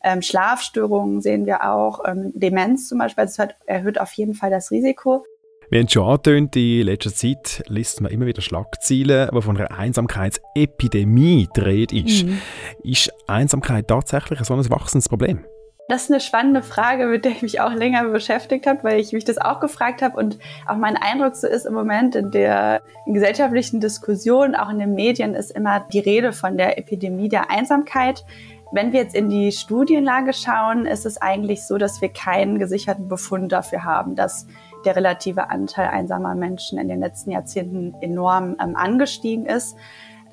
ähm, 0.03 0.23
Schlafstörungen 0.23 1.21
sehen 1.21 1.47
wir 1.47 1.69
auch, 1.69 2.01
ähm, 2.07 2.33
Demenz 2.35 2.89
zum 2.89 2.99
Beispiel, 2.99 3.23
also 3.23 3.43
es 3.43 3.49
erhöht 3.67 4.01
auf 4.01 4.13
jeden 4.13 4.35
Fall 4.35 4.51
das 4.51 4.71
Risiko. 4.71 5.25
Wie 5.69 5.81
haben 5.81 5.89
schon 5.89 6.05
angetönt, 6.05 6.55
in 6.55 6.87
letzter 6.87 7.13
Zeit 7.13 7.65
liest 7.67 8.01
man 8.01 8.13
immer 8.13 8.27
wieder 8.27 8.41
Schlagzeilen, 8.41 9.31
die 9.35 9.43
von 9.43 9.57
einer 9.57 9.77
Einsamkeitsepidemie 9.77 11.49
dreht 11.53 11.93
ist. 11.93 12.25
Mhm. 12.25 12.39
Ist 12.85 13.13
Einsamkeit 13.27 13.89
tatsächlich 13.89 14.39
ein 14.39 14.45
so 14.45 14.55
ein 14.55 14.71
wachsendes 14.71 15.09
Problem? 15.09 15.45
Das 15.89 16.03
ist 16.03 16.11
eine 16.11 16.21
spannende 16.21 16.63
Frage, 16.63 17.07
mit 17.07 17.25
der 17.25 17.31
ich 17.31 17.43
mich 17.43 17.61
auch 17.61 17.73
länger 17.73 18.05
beschäftigt 18.09 18.67
habe, 18.67 18.83
weil 18.83 18.99
ich 18.99 19.13
mich 19.13 19.25
das 19.25 19.39
auch 19.39 19.61
gefragt 19.61 20.03
habe 20.03 20.17
und 20.17 20.37
auch 20.67 20.77
mein 20.77 20.97
Eindruck 20.97 21.37
so 21.37 21.47
ist 21.47 21.65
im 21.65 21.75
Moment 21.75 22.17
in 22.17 22.33
der 22.33 22.83
in 23.07 23.15
gesellschaftlichen 23.15 23.81
Diskussion, 23.81 24.57
auch 24.57 24.69
in 24.69 24.81
den 24.81 24.95
Medien, 24.95 25.35
ist 25.35 25.53
immer 25.53 25.87
die 25.93 26.01
Rede 26.01 26.33
von 26.33 26.57
der 26.57 26.77
Epidemie 26.77 27.29
der 27.29 27.51
Einsamkeit. 27.51 28.25
Wenn 28.73 28.93
wir 28.93 29.01
jetzt 29.01 29.15
in 29.15 29.29
die 29.29 29.53
Studienlage 29.53 30.33
schauen, 30.33 30.87
ist 30.87 31.07
es 31.07 31.23
eigentlich 31.23 31.65
so, 31.65 31.79
dass 31.79 32.01
wir 32.01 32.09
keinen 32.09 32.59
gesicherten 32.59 33.07
Befund 33.07 33.53
dafür 33.53 33.85
haben, 33.85 34.17
dass 34.17 34.49
der 34.85 34.97
relative 34.97 35.51
Anteil 35.51 35.89
einsamer 35.89 36.35
Menschen 36.35 36.79
in 36.79 36.89
den 36.89 36.99
letzten 36.99 37.31
Jahrzehnten 37.31 37.95
enorm 38.01 38.57
ähm, 38.61 38.75
angestiegen 38.75 39.47
ist. 39.47 39.77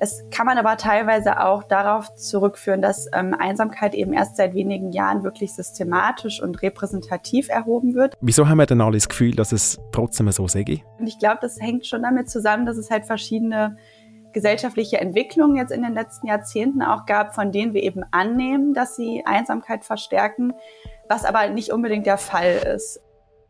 Das 0.04 0.22
kann 0.30 0.44
man 0.44 0.58
aber 0.58 0.76
teilweise 0.76 1.40
auch 1.40 1.62
darauf 1.62 2.14
zurückführen, 2.14 2.82
dass 2.82 3.08
ähm, 3.14 3.32
Einsamkeit 3.32 3.94
eben 3.94 4.12
erst 4.12 4.36
seit 4.36 4.52
wenigen 4.52 4.92
Jahren 4.92 5.24
wirklich 5.24 5.54
systematisch 5.54 6.42
und 6.42 6.60
repräsentativ 6.60 7.48
erhoben 7.48 7.94
wird. 7.94 8.14
Wieso 8.20 8.46
haben 8.46 8.58
wir 8.58 8.66
denn 8.66 8.82
alle 8.82 8.98
das 8.98 9.08
Gefühl, 9.08 9.34
dass 9.34 9.52
es 9.52 9.80
trotzdem 9.92 10.30
so 10.30 10.46
sei? 10.46 10.84
Und 10.98 11.06
ich 11.06 11.18
glaube, 11.18 11.38
das 11.40 11.58
hängt 11.58 11.86
schon 11.86 12.02
damit 12.02 12.28
zusammen, 12.28 12.66
dass 12.66 12.76
es 12.76 12.90
halt 12.90 13.06
verschiedene 13.06 13.78
gesellschaftliche 14.34 15.00
Entwicklungen 15.00 15.56
jetzt 15.56 15.72
in 15.72 15.82
den 15.82 15.94
letzten 15.94 16.26
Jahrzehnten 16.26 16.82
auch 16.82 17.06
gab, 17.06 17.34
von 17.34 17.50
denen 17.50 17.72
wir 17.72 17.82
eben 17.82 18.02
annehmen, 18.10 18.74
dass 18.74 18.96
sie 18.96 19.22
Einsamkeit 19.24 19.86
verstärken, 19.86 20.52
was 21.08 21.24
aber 21.24 21.48
nicht 21.48 21.72
unbedingt 21.72 22.04
der 22.04 22.18
Fall 22.18 22.60
ist. 22.74 23.00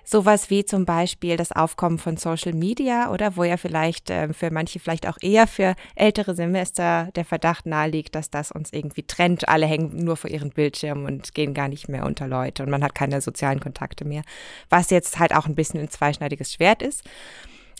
Sowas 0.04 0.50
wie 0.50 0.64
zum 0.64 0.84
Beispiel 0.84 1.36
das 1.36 1.50
Aufkommen 1.50 1.98
von 1.98 2.16
Social 2.16 2.52
Media 2.52 3.10
oder 3.10 3.36
wo 3.36 3.44
ja 3.44 3.56
vielleicht 3.56 4.10
äh, 4.10 4.32
für 4.32 4.50
manche 4.50 4.78
vielleicht 4.78 5.08
auch 5.08 5.16
eher 5.20 5.46
für 5.46 5.74
ältere 5.94 6.34
Semester 6.34 7.08
der 7.14 7.24
Verdacht 7.24 7.66
naheliegt, 7.66 8.14
dass 8.14 8.30
das 8.30 8.52
uns 8.52 8.72
irgendwie 8.72 9.04
trennt. 9.04 9.48
Alle 9.48 9.66
hängen 9.66 10.04
nur 10.04 10.16
vor 10.16 10.30
ihren 10.30 10.50
Bildschirmen 10.50 11.06
und 11.06 11.34
gehen 11.34 11.54
gar 11.54 11.68
nicht 11.68 11.88
mehr 11.88 12.04
unter 12.04 12.28
Leute 12.28 12.62
und 12.62 12.70
man 12.70 12.84
hat 12.84 12.94
keine 12.94 13.20
sozialen 13.20 13.60
Kontakte 13.60 14.04
mehr. 14.04 14.22
Was 14.68 14.90
jetzt 14.90 15.18
halt 15.18 15.34
auch 15.34 15.46
ein 15.46 15.54
bisschen 15.54 15.80
ein 15.80 15.88
zweischneidiges 15.88 16.52
Schwert 16.52 16.82
ist. 16.82 17.02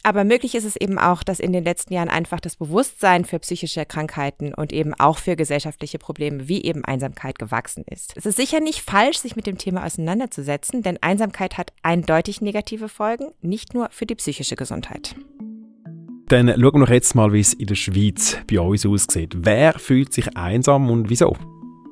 Aber 0.07 0.25
möglich 0.25 0.55
ist 0.55 0.67
es 0.67 0.77
eben 0.77 0.99
auch, 0.99 1.23
dass 1.23 1.41
in 1.41 1.55
den 1.55 1.65
letzten 1.65 1.95
Jahren 1.95 2.11
einfach 2.11 2.39
das 2.39 2.57
Bewusstsein 2.57 3.25
für 3.25 3.39
psychische 3.39 3.87
Krankheiten 3.87 4.53
und 4.53 4.71
eben 4.71 4.93
auch 4.93 5.17
für 5.17 5.35
gesellschaftliche 5.35 5.99
Probleme 5.99 6.47
wie 6.47 6.63
eben 6.63 6.85
Einsamkeit 6.85 7.39
gewachsen 7.39 7.85
ist. 7.91 8.13
Es 8.15 8.27
ist 8.27 8.37
sicher 8.37 8.61
nicht 8.61 8.83
falsch, 8.83 9.17
sich 9.17 9.35
mit 9.35 9.47
dem 9.47 9.57
Thema 9.57 9.83
auseinanderzusetzen, 9.83 10.83
denn 10.83 10.99
Einsamkeit 11.01 11.57
hat 11.57 11.73
eindeutig 11.83 12.43
negative 12.43 12.91
Folgen, 12.91 13.29
nicht 13.41 13.73
nur 13.73 13.89
für 13.91 14.05
die 14.05 14.15
psychische 14.15 14.57
Gesundheit. 14.57 15.17
Dann 16.29 16.49
schauen 16.49 16.75
wir 16.75 16.79
noch 16.81 16.91
jetzt 16.91 17.15
mal, 17.15 17.33
wie 17.33 17.41
es 17.41 17.55
in 17.55 17.67
der 17.67 17.75
Schweiz 17.75 18.37
bei 18.47 18.61
uns 18.61 18.85
aussieht. 18.85 19.35
Wer 19.39 19.79
fühlt 19.79 20.13
sich 20.13 20.37
einsam 20.37 20.91
und 20.91 21.09
wieso? 21.09 21.35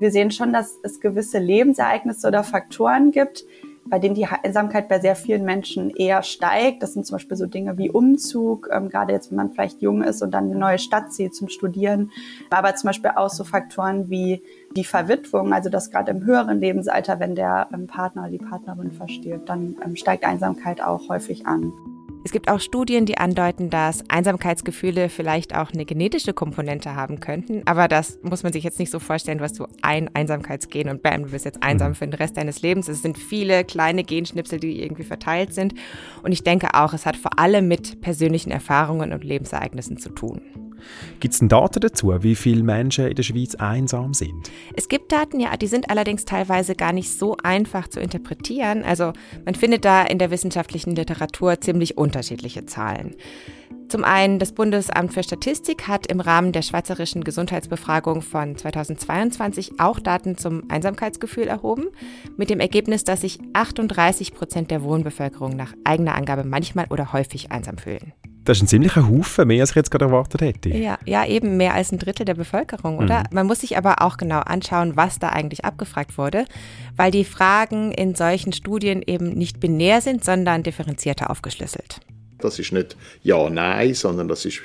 Wir 0.01 0.11
sehen 0.11 0.31
schon, 0.31 0.53
dass 0.53 0.79
es 0.83 1.01
gewisse 1.01 1.39
Lebensereignisse 1.39 2.29
oder 2.29 2.45
Faktoren 2.45 3.11
gibt, 3.11 3.45
bei 3.85 3.99
denen 3.99 4.15
die 4.15 4.27
Einsamkeit 4.27 4.89
bei 4.89 5.01
sehr 5.01 5.17
vielen 5.17 5.45
Menschen 5.45 5.91
eher 5.91 6.23
steigt. 6.23 6.83
Das 6.83 6.95
sind 6.95 7.07
zum 7.07 7.17
Beispiel 7.17 7.37
so 7.37 7.47
Dinge 7.47 7.79
wie 7.79 7.91
Umzug, 7.91 8.69
ähm, 8.73 8.89
gerade 8.89 9.13
jetzt, 9.13 9.31
wenn 9.31 9.37
man 9.37 9.53
vielleicht 9.53 9.83
jung 9.83 10.03
ist 10.03 10.23
und 10.23 10.33
dann 10.33 10.45
eine 10.45 10.59
neue 10.59 10.79
Stadt 10.79 11.13
zieht 11.13 11.35
zum 11.35 11.49
Studieren. 11.49 12.11
Aber 12.51 12.75
zum 12.75 12.89
Beispiel 12.89 13.11
auch 13.17 13.31
so 13.31 13.45
Faktoren 13.45 14.09
wie 14.09 14.43
die 14.77 14.85
Verwitwung, 14.85 15.53
also 15.53 15.69
dass 15.69 15.91
gerade 15.91 16.13
im 16.13 16.25
höheren 16.25 16.61
Lebensalter, 16.61 17.21
wenn 17.21 17.35
der 17.35 17.69
ähm, 17.73 17.87
Partner 17.87 18.23
oder 18.23 18.31
die 18.31 18.39
Partnerin 18.39 18.93
verstirbt, 18.93 19.49
dann 19.49 19.77
ähm, 19.85 19.97
steigt 19.97 20.25
Einsamkeit 20.25 20.83
auch 20.83 21.09
häufig 21.09 21.47
an. 21.47 21.73
Es 22.25 22.31
gibt 22.31 22.49
auch 22.49 22.61
Studien, 22.61 23.05
die 23.05 23.19
andeuten, 23.19 23.69
dass 23.69 24.05
Einsamkeitsgefühle 24.09 25.09
vielleicht 25.09 25.57
auch 25.57 25.73
eine 25.73 25.85
genetische 25.85 26.33
Komponente 26.33 26.95
haben 26.95 27.19
könnten. 27.19 27.63
Aber 27.67 27.89
das 27.89 28.21
muss 28.23 28.45
man 28.45 28.53
sich 28.53 28.63
jetzt 28.63 28.79
nicht 28.79 28.91
so 28.91 29.01
vorstellen, 29.01 29.39
du 29.39 29.45
hast 29.45 29.57
so 29.57 29.67
ein 29.83 30.09
Einsamkeitsgen 30.15 30.89
und 30.89 31.03
bam, 31.03 31.25
du 31.25 31.31
bist 31.31 31.45
jetzt 31.45 31.63
einsam 31.63 31.91
mhm. 31.91 31.95
für 31.97 32.07
den 32.07 32.15
Rest 32.15 32.37
deines 32.37 32.63
Lebens. 32.63 32.89
Es 32.89 33.03
sind 33.03 33.19
viele 33.19 33.65
kleine 33.65 34.05
Genschnipsel, 34.05 34.61
die 34.61 34.83
irgendwie 34.83 35.05
verteilt 35.05 35.53
sind. 35.53 35.75
Und 36.23 36.31
ich 36.33 36.45
denke 36.45 36.75
auch, 36.75 36.95
es 36.95 37.07
hat 37.07 37.17
vor 37.17 37.39
allem 37.39 37.67
mit 37.67 38.01
persönlichen 38.01 38.53
Erfahrungen 38.53 39.13
und 39.13 39.25
Lebensereignissen 39.25 39.97
zu 39.97 40.11
tun. 40.11 40.43
Gibt 41.21 41.35
es 41.35 41.41
denn 41.41 41.49
Daten 41.49 41.81
dazu, 41.81 42.13
wie 42.23 42.35
viele 42.35 42.63
Menschen 42.63 43.07
in 43.07 43.15
der 43.15 43.23
Schweiz 43.23 43.55
einsam 43.55 44.15
sind? 44.15 44.51
Es 44.77 44.89
gibt 44.89 45.13
Daten, 45.13 45.41
ja, 45.41 45.57
die 45.57 45.67
sind 45.67 45.91
allerdings 45.91 46.25
teilweise 46.25 46.75
gar 46.75 46.93
nicht 46.93 47.11
so 47.11 47.37
einfach 47.43 47.89
zu 47.89 48.01
interpretieren. 48.01 48.85
Also 48.85 49.13
man 49.45 49.55
findet 49.55 49.85
da 49.85 50.03
in 50.03 50.19
der 50.19 50.31
wissenschaftlichen 50.31 50.95
Literatur 50.95 51.61
ziemlich 51.61 51.99
unterschiedliche 51.99 52.67
Zahlen. 52.67 53.17
Zum 53.93 54.05
einen, 54.05 54.39
das 54.39 54.53
Bundesamt 54.53 55.13
für 55.13 55.23
Statistik 55.23 55.87
hat 55.87 56.07
im 56.07 56.21
Rahmen 56.21 56.53
der 56.53 56.63
schweizerischen 56.63 57.25
Gesundheitsbefragung 57.25 58.23
von 58.23 58.57
2022 58.57 59.81
auch 59.81 60.01
Daten 60.01 60.39
zum 60.39 60.63
Einsamkeitsgefühl 60.71 61.47
erhoben, 61.47 61.89
mit 62.39 62.49
dem 62.49 62.59
Ergebnis, 62.59 63.05
dass 63.05 63.21
sich 63.21 63.39
38 63.53 64.33
Prozent 64.33 64.71
der 64.71 64.83
Wohnbevölkerung 64.83 65.57
nach 65.57 65.75
eigener 65.85 66.15
Angabe 66.15 66.43
manchmal 66.43 66.87
oder 66.89 67.13
häufig 67.13 67.53
einsam 67.53 67.77
fühlen. 67.77 68.15
Das 68.45 68.59
ist 68.59 68.65
ein 68.65 68.69
ziemlicher 68.69 69.09
Haufen, 69.09 69.47
mehr 69.47 69.61
als 69.61 69.71
ich 69.71 69.77
jetzt 69.77 69.91
gerade 69.91 70.07
erwartet 70.07 70.41
hätte. 70.41 70.71
Ja, 70.71 70.99
ja, 71.05 71.25
eben 71.27 71.57
mehr 71.57 71.75
als 71.75 71.93
ein 71.93 71.99
Drittel 71.99 72.25
der 72.25 72.35
Bevölkerung, 72.35 72.99
oder? 72.99 73.21
Mhm. 73.21 73.27
Man 73.33 73.47
muss 73.47 73.61
sich 73.61 73.77
aber 73.77 74.03
auch 74.03 74.17
genau 74.17 74.41
anschauen, 74.41 74.97
was 74.97 75.21
da 75.21 75.29
eigentlich 75.29 75.65
abgefragt 75.65 76.19
wurde, 76.19 76.47
weil 76.97 77.13
die 77.13 77.25
Fragen 77.25 77.93
in 77.93 78.15
solchen 78.17 78.53
Studien 78.53 79.03
eben 79.07 79.31
nicht 79.31 79.61
binär 79.61 80.01
sind, 80.01 80.25
sondern 80.25 80.65
differenzierter 80.65 81.31
aufgeschlüsselt. 81.31 82.01
Das 82.39 82.59
ist 82.59 82.73
nicht 82.73 82.97
Ja, 83.23 83.49
Nein, 83.49 83.95
sondern 83.95 84.27
das 84.27 84.45
ist 84.45 84.61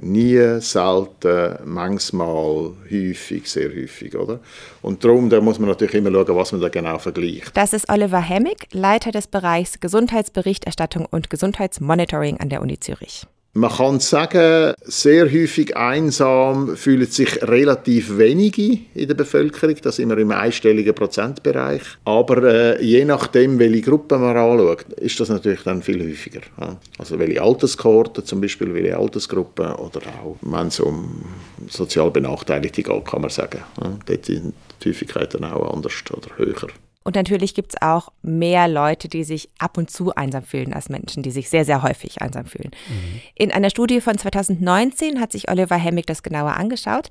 nie, 0.00 0.60
selten, 0.60 1.58
manchmal, 1.64 2.72
häufig, 2.90 3.50
sehr 3.50 3.68
häufig, 3.68 4.16
oder? 4.16 4.40
Und 4.80 5.04
darum 5.04 5.28
da 5.30 5.40
muss 5.40 5.58
man 5.58 5.68
natürlich 5.68 5.94
immer 5.94 6.10
schauen, 6.10 6.36
was 6.36 6.52
man 6.52 6.60
da 6.60 6.68
genau 6.68 6.98
vergleicht. 6.98 7.56
Das 7.56 7.72
ist 7.72 7.88
Oliver 7.88 8.20
Hemmig, 8.20 8.68
Leiter 8.72 9.10
des 9.10 9.26
Bereichs 9.26 9.80
Gesundheitsberichterstattung 9.80 11.06
und 11.06 11.30
Gesundheitsmonitoring 11.30 12.40
an 12.40 12.48
der 12.48 12.62
Uni 12.62 12.78
Zürich. 12.80 13.26
Man 13.54 13.70
kann 13.70 14.00
sagen, 14.00 14.72
sehr 14.80 15.26
häufig 15.26 15.76
einsam 15.76 16.74
fühlen 16.74 17.04
sich 17.04 17.42
relativ 17.42 18.16
wenige 18.16 18.78
in 18.94 19.08
der 19.08 19.14
Bevölkerung, 19.14 19.76
das 19.82 19.96
sind 19.96 20.08
wir 20.08 20.16
im 20.16 20.30
einstelligen 20.30 20.94
Prozentbereich. 20.94 21.82
Aber 22.06 22.42
äh, 22.44 22.82
je 22.82 23.04
nachdem, 23.04 23.58
welche 23.58 23.82
Gruppe 23.82 24.16
man 24.16 24.38
anschaut, 24.38 24.84
ist 24.94 25.20
das 25.20 25.28
natürlich 25.28 25.64
dann 25.64 25.82
viel 25.82 26.00
häufiger. 26.00 26.40
Ja? 26.58 26.78
Also 26.96 27.18
welche 27.18 27.42
Alterskohorte 27.42 28.24
zum 28.24 28.40
Beispiel, 28.40 28.72
welche 28.72 28.96
Altersgruppen 28.96 29.72
oder 29.74 30.00
auch, 30.00 30.36
wenn 30.40 30.68
es 30.68 30.80
um 30.80 31.22
sozial 31.68 32.10
Benachteiligte 32.10 32.82
geht, 32.82 33.04
kann 33.04 33.20
man 33.20 33.28
sagen. 33.28 33.60
Ja? 33.82 33.98
Dort 34.06 34.24
sind 34.24 34.54
die 34.82 34.88
Häufigkeiten 34.88 35.44
auch 35.44 35.74
anders 35.74 35.92
oder 36.10 36.38
höher. 36.38 36.68
Und 37.04 37.16
natürlich 37.16 37.54
gibt 37.54 37.74
es 37.74 37.82
auch 37.82 38.10
mehr 38.22 38.68
Leute, 38.68 39.08
die 39.08 39.24
sich 39.24 39.50
ab 39.58 39.76
und 39.78 39.90
zu 39.90 40.14
einsam 40.14 40.44
fühlen 40.44 40.72
als 40.72 40.88
Menschen, 40.88 41.22
die 41.22 41.30
sich 41.30 41.48
sehr, 41.48 41.64
sehr 41.64 41.82
häufig 41.82 42.22
einsam 42.22 42.46
fühlen. 42.46 42.70
Mhm. 42.88 43.20
In 43.34 43.52
einer 43.52 43.70
Studie 43.70 44.00
von 44.00 44.16
2019 44.18 45.20
hat 45.20 45.32
sich 45.32 45.50
Oliver 45.50 45.76
Hemmig 45.76 46.06
das 46.06 46.22
genauer 46.22 46.56
angeschaut. 46.56 47.08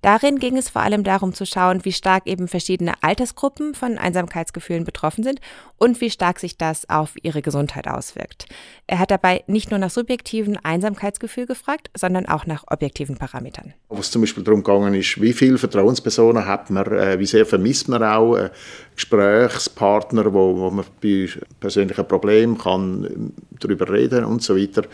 Darin 0.00 0.38
ging 0.38 0.56
es 0.56 0.68
vor 0.68 0.82
allem 0.82 1.02
darum 1.02 1.34
zu 1.34 1.44
schauen, 1.44 1.84
wie 1.84 1.92
stark 1.92 2.26
eben 2.26 2.46
verschiedene 2.46 2.94
Altersgruppen 3.02 3.74
von 3.74 3.98
Einsamkeitsgefühlen 3.98 4.84
betroffen 4.84 5.24
sind 5.24 5.40
und 5.76 6.00
wie 6.00 6.10
stark 6.10 6.38
sich 6.38 6.56
das 6.56 6.88
auf 6.88 7.14
ihre 7.22 7.42
Gesundheit 7.42 7.88
auswirkt. 7.88 8.46
Er 8.86 9.00
hat 9.00 9.10
dabei 9.10 9.42
nicht 9.48 9.70
nur 9.70 9.80
nach 9.80 9.90
subjektiven 9.90 10.56
Einsamkeitsgefühl 10.56 11.46
gefragt, 11.46 11.90
sondern 11.96 12.26
auch 12.26 12.46
nach 12.46 12.64
objektiven 12.68 13.16
Parametern. 13.16 13.74
Was 13.88 14.12
zum 14.12 14.22
Beispiel 14.22 14.44
darum 14.44 14.62
gegangen 14.62 14.94
ist, 14.94 15.20
wie 15.20 15.32
viele 15.32 15.58
Vertrauenspersonen 15.58 16.46
hat 16.46 16.70
man, 16.70 16.86
äh, 16.86 17.18
wie 17.18 17.26
sehr 17.26 17.44
vermisst 17.44 17.88
man 17.88 18.02
auch 18.04 18.36
äh, 18.36 18.50
Gesprächspartner, 18.94 20.32
wo, 20.32 20.56
wo 20.58 20.70
man 20.70 20.84
bei 21.02 21.28
persönlichen 21.58 22.06
Problemen 22.06 22.56
kann 22.56 23.04
äh, 23.04 23.58
darüber 23.58 23.92
reden 23.92 24.24
und 24.24 24.42
so 24.42 24.56
weiter. 24.56 24.84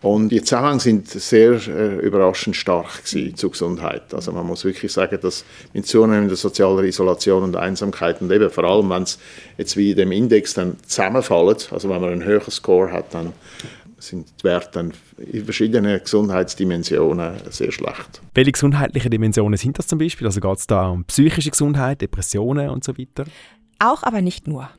Und 0.00 0.28
die 0.28 0.42
Zusammenhänge 0.42 0.80
sind 0.80 1.08
sehr 1.08 1.54
äh, 1.66 1.96
überraschend 1.96 2.54
stark 2.54 3.04
gewesen 3.04 3.34
zur 3.36 3.50
Gesundheit. 3.50 4.14
Also 4.14 4.30
man 4.30 4.46
muss 4.46 4.64
wirklich 4.64 4.92
sagen, 4.92 5.18
dass 5.20 5.44
mit 5.72 5.86
zunehmender 5.86 6.36
sozialer 6.36 6.84
Isolation 6.84 7.42
und 7.42 7.56
Einsamkeit 7.56 8.20
und 8.20 8.30
eben 8.30 8.48
vor 8.48 8.64
allem, 8.64 8.90
wenn 8.90 9.02
es 9.02 9.18
jetzt 9.56 9.76
wie 9.76 9.90
in 9.90 9.96
dem 9.96 10.12
Index 10.12 10.54
dann 10.54 10.76
zusammenfällt, 10.86 11.72
also 11.72 11.88
wenn 11.88 12.00
man 12.00 12.12
einen 12.12 12.24
höheren 12.24 12.50
Score 12.50 12.92
hat, 12.92 13.12
dann 13.12 13.32
sind 13.98 14.28
die 14.40 14.44
Werte 14.44 14.70
dann 14.74 14.92
in 15.16 15.44
verschiedenen 15.44 16.00
Gesundheitsdimensionen 16.00 17.34
sehr 17.50 17.72
schlecht. 17.72 18.20
Welche 18.34 18.52
gesundheitlichen 18.52 19.10
Dimensionen 19.10 19.56
sind 19.56 19.78
das 19.78 19.88
zum 19.88 19.98
Beispiel? 19.98 20.28
Also 20.28 20.40
geht 20.40 20.58
es 20.58 20.66
da 20.68 20.88
um 20.88 21.04
psychische 21.06 21.50
Gesundheit, 21.50 22.00
Depressionen 22.00 22.70
und 22.70 22.84
so 22.84 22.96
weiter? 22.96 23.24
Auch, 23.80 24.04
aber 24.04 24.20
nicht 24.20 24.46
nur. 24.46 24.70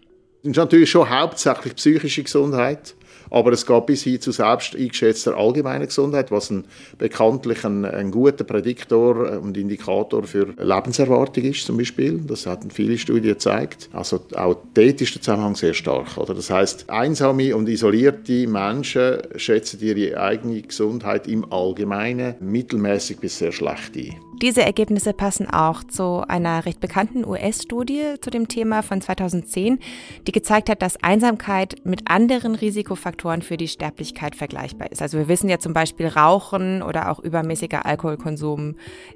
Es 0.42 0.52
ist 0.52 0.56
natürlich 0.56 0.90
schon 0.90 1.10
hauptsächlich 1.10 1.76
psychische 1.76 2.24
Gesundheit. 2.24 2.96
Aber 3.30 3.52
es 3.52 3.66
geht 3.66 3.86
bis 3.86 4.04
hin 4.04 4.22
zu 4.22 4.32
selbst 4.32 4.76
eingeschätzter 4.76 5.38
allgemeiner 5.38 5.86
Gesundheit, 5.86 6.32
was 6.32 6.50
ein, 6.50 6.66
bekanntlich 6.98 7.64
ein, 7.66 7.86
ein 7.86 8.12
guter 8.12 8.44
Prädiktor 8.44 9.40
und 9.42 9.58
Indikator 9.58 10.24
für 10.24 10.54
Lebenserwartung 10.58 11.44
ist 11.44 11.66
zum 11.66 11.78
Beispiel. 11.78 12.20
Das 12.26 12.46
hatten 12.46 12.72
viele 12.72 12.98
Studien 12.98 13.34
gezeigt. 13.34 13.90
Also 13.94 14.20
auch 14.36 14.58
dort 14.74 15.02
ist 15.02 15.16
der 15.16 15.22
Zusammenhang 15.22 15.56
sehr 15.56 15.74
stark. 15.74 16.18
Oder? 16.18 16.34
Das 16.34 16.50
heißt, 16.50 16.90
einsame 16.90 17.56
und 17.56 17.70
isolierte 17.70 18.48
Menschen 18.48 19.18
schätzen 19.36 19.80
ihre 19.82 20.20
eigene 20.20 20.62
Gesundheit 20.62 21.28
im 21.28 21.52
Allgemeinen 21.52 22.36
mittelmäßig 22.40 23.20
bis 23.20 23.38
sehr 23.38 23.52
schlecht 23.52 23.96
ein. 23.96 24.29
Diese 24.42 24.64
Ergebnisse 24.64 25.12
passen 25.12 25.50
auch 25.50 25.84
zu 25.84 26.24
einer 26.26 26.66
recht 26.66 26.80
bekannten 26.80 27.26
US-Studie 27.28 28.14
zu 28.22 28.30
dem 28.30 28.48
Thema 28.48 28.84
von 28.84 29.02
2010, 29.02 29.80
die 30.28 30.32
gezeigt 30.32 30.70
hat, 30.70 30.82
dass 30.82 31.04
Einsamkeit 31.04 31.76
mit 31.84 32.10
anderen 32.10 32.56
Risikofaktoren 32.56 33.42
für 33.42 33.58
die 33.58 33.68
Sterblichkeit 33.68 34.38
vergleichbar 34.38 34.94
ist. 34.94 35.02
Also 35.02 35.18
wir 35.18 35.28
wissen 35.28 35.50
ja 35.50 35.60
zum 35.60 35.74
Beispiel, 35.74 36.08
Rauchen 36.08 36.82
oder 36.82 37.12
auch 37.12 37.20
übermäßiger 37.20 37.86
Alkoholkonsum 37.86 38.76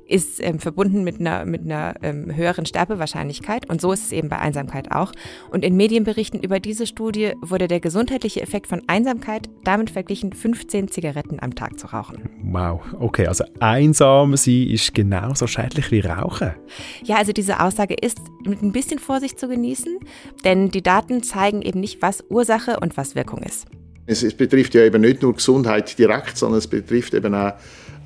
ist 0.10 0.44
ähm, 0.44 0.60
verbunden 0.60 1.06
mit 1.06 1.22
einer, 1.22 1.46
mit 1.46 1.62
einer 1.62 1.94
ähm, 2.02 2.36
höheren 2.36 2.66
Sterbewahrscheinlichkeit 2.66 3.70
und 3.70 3.80
so 3.80 3.94
ist 3.94 4.04
es 4.04 4.12
eben 4.12 4.28
bei 4.28 4.40
Einsamkeit 4.40 4.92
auch. 4.92 5.14
Und 5.52 5.64
in 5.64 5.78
Medienberichten 5.78 6.42
über 6.42 6.60
diese 6.60 6.86
Studie 6.86 7.32
wurde 7.40 7.70
der 7.70 7.80
gesundheitliche 7.80 8.42
Effekt 8.42 8.68
von 8.68 8.82
Einsamkeit 8.88 9.50
damit 9.64 9.90
verglichen, 9.90 10.34
15 10.34 10.90
Zigaretten 10.90 11.38
am 11.40 11.56
Tag 11.56 11.80
zu 11.80 11.88
rauchen. 11.88 12.30
Wow, 12.44 12.82
okay, 13.00 13.28
also 13.28 13.46
einsam 13.62 14.36
sie 14.36 14.70
ist 14.70 14.94
genau 14.94 15.13
genauso 15.14 15.48
schädlich 15.48 15.92
wie 15.92 16.00
Rauchen? 16.00 16.54
Ja, 17.04 17.18
also 17.18 17.34
diese 17.34 17.60
Aussage 17.60 17.94
ist 17.94 18.18
mit 18.46 18.62
ein 18.64 18.72
bisschen 18.72 19.00
Vorsicht 19.00 19.40
zu 19.40 19.48
genießen, 19.48 20.00
denn 20.44 20.70
die 20.70 20.82
Daten 20.82 21.22
zeigen 21.22 21.62
eben 21.62 21.80
nicht, 21.80 22.02
was 22.02 22.24
Ursache 22.30 22.80
und 22.80 22.98
was 22.98 23.16
Wirkung 23.16 23.44
ist. 23.44 23.68
Es, 24.06 24.24
es 24.24 24.34
betrifft 24.34 24.74
ja 24.74 24.84
eben 24.84 25.02
nicht 25.02 25.22
nur 25.22 25.34
Gesundheit 25.36 25.98
direkt, 25.98 26.38
sondern 26.38 26.58
es 26.58 26.68
betrifft 26.68 27.14
eben 27.14 27.34
auch 27.36 27.54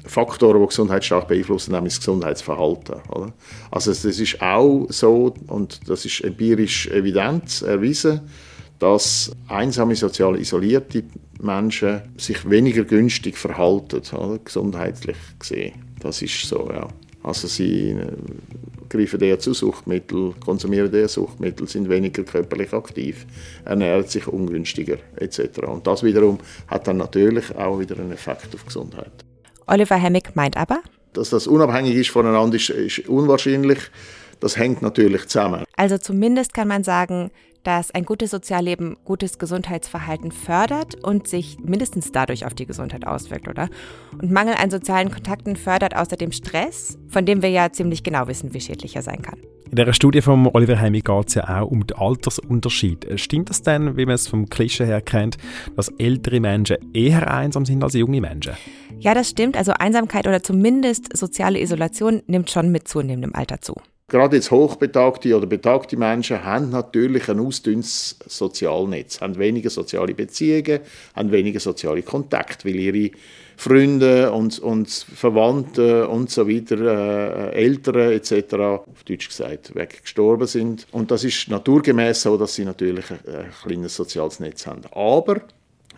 Faktoren, 0.06 0.62
die 0.62 0.68
Gesundheit 0.68 1.04
stark 1.04 1.28
beeinflussen, 1.28 1.72
nämlich 1.74 1.94
das 1.94 2.00
Gesundheitsverhalten. 2.00 2.96
Oder? 3.10 3.34
Also 3.72 3.92
das 3.92 4.04
ist 4.04 4.42
auch 4.42 4.86
so, 4.90 5.34
und 5.48 5.90
das 5.90 6.06
ist 6.06 6.22
empirisch 6.24 6.88
evident 6.88 7.62
erwiesen, 7.62 8.22
dass 8.80 9.32
einsame, 9.48 9.96
sozial 9.96 10.40
isolierte 10.40 11.04
Menschen 11.40 12.02
sich 12.18 12.48
weniger 12.50 12.84
günstig 12.84 13.38
verhalten, 13.38 14.02
oder? 14.14 14.40
gesundheitlich 14.40 15.18
gesehen. 15.40 15.87
Das 16.00 16.22
ist 16.22 16.42
so, 16.48 16.70
ja. 16.72 16.88
Also 17.24 17.48
sie 17.48 17.90
äh, 17.90 18.08
greifen 18.90 19.20
eher 19.22 19.40
zu 19.40 19.54
Suchtmitteln, 19.54 20.40
konsumieren 20.40 20.94
eher 20.94 21.08
Suchtmittel, 21.08 21.68
sind 21.68 21.90
weniger 21.90 22.24
körperlich 22.24 22.72
aktiv, 22.74 23.26
ernähren 23.66 24.06
sich 24.06 24.28
ungünstiger 24.28 24.98
etc. 25.18 25.60
Und 25.68 25.86
das 25.88 26.04
wiederum 26.04 26.40
hat 26.68 26.88
dann 26.88 26.98
natürlich 26.98 27.54
auch 27.56 27.80
wieder 27.80 28.00
einen 28.00 28.14
Effekt 28.14 28.54
auf 28.56 28.66
Gesundheit. 28.66 29.12
Oliver 29.66 29.96
Hemmig 29.98 30.36
meint 30.36 30.56
aber, 30.56 30.80
dass 31.14 31.32
das 31.32 31.48
unabhängig 31.48 31.96
ist 31.96 32.10
voneinander, 32.12 32.56
ist, 32.56 32.70
ist 32.70 33.10
unwahrscheinlich. 33.10 33.80
Das 34.40 34.56
hängt 34.56 34.84
natürlich 34.84 35.28
zusammen. 35.28 35.64
Also 35.76 35.98
zumindest 35.98 36.54
kann 36.54 36.68
man 36.68 36.84
sagen, 36.84 37.32
dass 37.68 37.92
ein 37.92 38.06
gutes 38.06 38.32
Sozialleben 38.32 38.96
gutes 39.04 39.40
Gesundheitsverhalten 39.40 40.32
fördert 40.32 41.04
und 41.04 41.28
sich 41.28 41.58
mindestens 41.60 42.14
dadurch 42.14 42.46
auf 42.46 42.54
die 42.54 42.66
Gesundheit 42.66 43.06
auswirkt, 43.06 43.50
oder? 43.50 43.68
Und 44.14 44.32
Mangel 44.32 44.54
an 44.54 44.70
sozialen 44.70 45.12
Kontakten 45.12 45.58
fördert 45.58 45.94
außerdem 45.94 46.32
Stress, 46.32 46.98
von 47.10 47.26
dem 47.26 47.42
wir 47.42 47.50
ja 47.50 47.70
ziemlich 47.74 48.04
genau 48.04 48.30
wissen, 48.30 48.54
wie 48.54 48.62
schädlich 48.62 48.96
er 48.96 49.02
sein 49.02 49.22
kann. 49.22 49.38
In 49.70 49.76
der 49.76 49.92
Studie 49.92 50.22
von 50.22 50.48
Oliver 50.54 50.78
Hemi 50.78 51.02
geht 51.02 51.28
es 51.28 51.34
ja 51.34 51.62
auch 51.62 51.70
um 51.70 51.86
den 51.86 51.98
Altersunterschied. 51.98 53.06
Stimmt 53.20 53.50
das 53.50 53.64
denn, 53.64 53.98
wie 53.98 54.06
man 54.06 54.16
es 54.16 54.30
vom 54.30 54.48
Klischee 54.48 54.86
her 54.86 55.02
kennt, 55.02 55.38
dass 55.76 55.90
ältere 55.98 56.40
Menschen 56.40 56.78
eher 56.94 57.30
einsam 57.30 57.66
sind 57.66 57.84
als 57.84 57.96
junge 57.96 58.22
Menschen? 58.22 58.54
Ja, 58.98 59.14
das 59.14 59.30
stimmt. 59.30 59.58
Also 59.58 59.74
Einsamkeit 59.74 60.26
oder 60.26 60.42
zumindest 60.42 61.18
soziale 61.18 61.60
Isolation 61.60 62.24
nimmt 62.28 62.50
schon 62.50 62.72
mit 62.72 62.88
zunehmendem 62.88 63.36
Alter 63.36 63.60
zu. 63.60 63.76
Gerade 64.10 64.38
jetzt 64.38 64.52
hochbetagte 64.52 65.36
oder 65.36 65.48
betagte 65.48 65.98
Menschen 65.98 66.42
haben 66.42 66.70
natürlich 66.70 67.28
ein 67.28 67.42
ausdünntes 67.42 68.16
Sozialnetz, 68.26 69.20
haben 69.20 69.38
weniger 69.38 69.70
soziale 69.70 70.14
Beziehungen, 70.14 70.80
haben 71.14 71.30
weniger 71.30 71.60
soziale 71.60 72.04
Kontakte, 72.04 72.70
weil 72.70 72.78
ihre 72.78 73.12
Freunde 73.58 74.32
und, 74.32 74.60
und 74.60 74.90
Verwandte 74.90 76.08
und 76.08 76.32
so 76.32 76.48
weiter, 76.48 77.52
äh, 77.52 77.56
Eltern 77.56 78.14
etc., 78.14 78.54
auf 78.54 79.04
Deutsch 79.04 79.28
gesagt, 79.28 79.76
weggestorben 79.76 80.48
sind. 80.48 80.88
Und 80.94 81.12
das 81.12 81.26
ist 81.26 81.50
naturgemäß 81.50 82.22
so, 82.22 82.38
dass 82.38 82.56
sie 82.56 82.64
natürlich 82.64 83.12
ein, 83.12 83.20
ein 83.28 83.52
kleines 83.62 83.94
soziales 83.94 84.40
Netz 84.40 84.68
haben. 84.68 84.84
Aber 84.94 85.42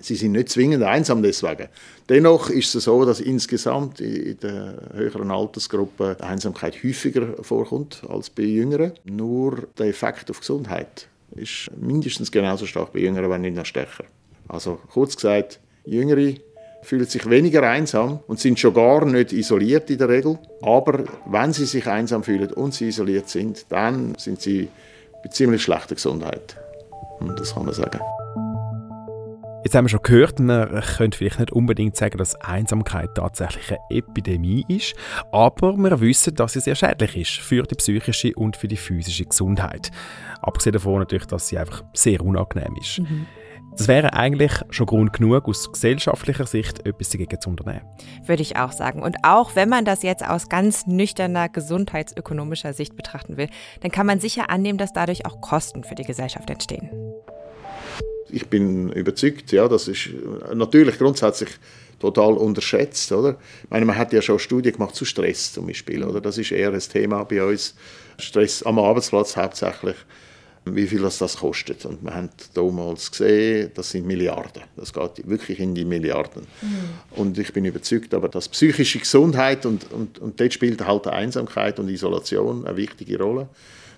Sie 0.01 0.15
sind 0.15 0.33
nicht 0.33 0.49
zwingend 0.49 0.83
einsam 0.83 1.21
deswegen. 1.21 1.67
Dennoch 2.07 2.49
ist 2.49 2.73
es 2.75 2.85
so, 2.85 3.05
dass 3.05 3.19
insgesamt 3.19 3.99
in 4.01 4.39
der 4.39 4.89
höheren 4.93 5.31
Altersgruppe 5.31 6.17
Einsamkeit 6.21 6.83
häufiger 6.83 7.43
vorkommt 7.43 8.01
als 8.07 8.29
bei 8.29 8.43
Jüngeren. 8.43 8.93
Nur 9.03 9.67
der 9.77 9.87
Effekt 9.87 10.29
auf 10.29 10.39
Gesundheit 10.39 11.07
ist 11.35 11.69
mindestens 11.77 12.31
genauso 12.31 12.65
stark 12.65 12.93
bei 12.93 12.99
Jüngeren, 12.99 13.29
wenn 13.29 13.41
nicht 13.41 13.55
noch 13.55 13.65
stärker. 13.65 14.05
Also 14.47 14.79
kurz 14.91 15.15
gesagt, 15.15 15.59
Jüngere 15.85 16.35
fühlen 16.81 17.05
sich 17.05 17.29
weniger 17.29 17.63
einsam 17.63 18.19
und 18.27 18.39
sind 18.39 18.59
schon 18.59 18.73
gar 18.73 19.05
nicht 19.05 19.33
isoliert 19.33 19.89
in 19.89 19.97
der 19.97 20.09
Regel. 20.09 20.39
Aber 20.61 21.03
wenn 21.25 21.53
sie 21.53 21.65
sich 21.65 21.85
einsam 21.87 22.23
fühlen 22.23 22.51
und 22.53 22.73
sie 22.73 22.87
isoliert 22.87 23.29
sind, 23.29 23.65
dann 23.69 24.15
sind 24.17 24.41
sie 24.41 24.69
bei 25.23 25.29
ziemlich 25.29 25.61
schlechter 25.61 25.95
Gesundheit. 25.95 26.55
Und 27.19 27.39
das 27.39 27.53
kann 27.53 27.65
man 27.65 27.73
sagen. 27.73 27.99
Jetzt 29.61 29.75
haben 29.75 29.85
wir 29.85 29.89
schon 29.89 30.01
gehört, 30.03 30.39
man 30.39 30.81
könnte 30.97 31.17
vielleicht 31.17 31.39
nicht 31.39 31.51
unbedingt 31.51 31.97
sagen, 31.97 32.17
dass 32.17 32.35
Einsamkeit 32.35 33.09
tatsächlich 33.15 33.71
eine 33.71 33.79
Epidemie 33.89 34.63
ist, 34.69 34.93
aber 35.33 35.75
wir 35.75 35.99
wissen, 35.99 36.33
dass 36.33 36.53
sie 36.53 36.61
sehr 36.61 36.75
schädlich 36.75 37.17
ist 37.17 37.45
für 37.45 37.63
die 37.63 37.75
psychische 37.75 38.33
und 38.35 38.55
für 38.55 38.69
die 38.69 38.77
physische 38.77 39.25
Gesundheit. 39.25 39.91
Abgesehen 40.41 40.73
davon 40.73 40.99
natürlich, 40.99 41.27
dass 41.27 41.49
sie 41.49 41.57
einfach 41.57 41.83
sehr 41.93 42.21
unangenehm 42.21 42.73
ist. 42.79 42.99
Mhm. 42.99 43.25
Das 43.77 43.89
wäre 43.89 44.13
eigentlich 44.13 44.51
schon 44.69 44.87
Grund 44.87 45.13
genug, 45.13 45.47
aus 45.47 45.71
gesellschaftlicher 45.71 46.45
Sicht 46.45 46.85
etwas 46.85 47.09
dagegen 47.09 47.39
zu 47.39 47.49
unternehmen. 47.49 47.85
Würde 48.25 48.41
ich 48.41 48.55
auch 48.55 48.71
sagen. 48.71 49.03
Und 49.03 49.17
auch 49.23 49.55
wenn 49.55 49.69
man 49.69 49.85
das 49.85 50.03
jetzt 50.03 50.27
aus 50.27 50.49
ganz 50.49 50.87
nüchterner 50.87 51.49
gesundheitsökonomischer 51.49 52.73
Sicht 52.73 52.95
betrachten 52.95 53.37
will, 53.37 53.49
dann 53.81 53.91
kann 53.91 54.07
man 54.07 54.19
sicher 54.19 54.49
annehmen, 54.49 54.77
dass 54.77 54.93
dadurch 54.93 55.25
auch 55.25 55.41
Kosten 55.41 55.83
für 55.83 55.95
die 55.95 56.03
Gesellschaft 56.03 56.49
entstehen 56.49 56.89
ich 58.31 58.47
bin 58.47 58.91
überzeugt, 58.91 59.51
ja, 59.51 59.67
das 59.67 59.87
ist 59.87 60.09
natürlich 60.53 60.97
grundsätzlich 60.97 61.49
total 61.99 62.33
unterschätzt, 62.33 63.11
oder? 63.11 63.37
Ich 63.63 63.69
meine, 63.69 63.85
man 63.85 63.97
hat 63.97 64.13
ja 64.13 64.21
schon 64.21 64.33
eine 64.33 64.39
Studie 64.39 64.71
gemacht 64.71 64.95
zu 64.95 65.05
Stress 65.05 65.53
zum 65.53 65.67
Beispiel, 65.67 66.03
oder? 66.03 66.21
Das 66.21 66.37
ist 66.37 66.51
eher 66.51 66.73
ein 66.73 66.79
Thema 66.79 67.23
bei 67.23 67.43
uns. 67.43 67.75
Stress 68.17 68.63
am 68.63 68.79
Arbeitsplatz 68.79 69.35
hauptsächlich, 69.35 69.95
wie 70.65 70.87
viel 70.87 71.01
das, 71.01 71.17
das 71.17 71.37
kostet. 71.37 71.85
Und 71.85 72.03
man 72.03 72.13
hat 72.13 72.31
damals 72.53 73.11
gesehen, 73.11 73.71
das 73.73 73.91
sind 73.91 74.05
Milliarden. 74.05 74.63
Das 74.75 74.93
geht 74.93 75.27
wirklich 75.27 75.59
in 75.59 75.75
die 75.75 75.85
Milliarden. 75.85 76.43
Mhm. 76.61 77.19
Und 77.19 77.37
ich 77.37 77.51
bin 77.51 77.65
überzeugt, 77.65 78.13
aber 78.13 78.29
dass 78.29 78.47
psychische 78.47 78.99
Gesundheit 78.99 79.65
und, 79.65 79.91
und, 79.91 80.19
und 80.19 80.39
dort 80.39 80.53
spielt 80.53 80.85
halt 80.85 81.07
Einsamkeit 81.07 81.79
und 81.79 81.89
Isolation 81.89 82.65
eine 82.65 82.77
wichtige 82.77 83.17
Rolle 83.17 83.49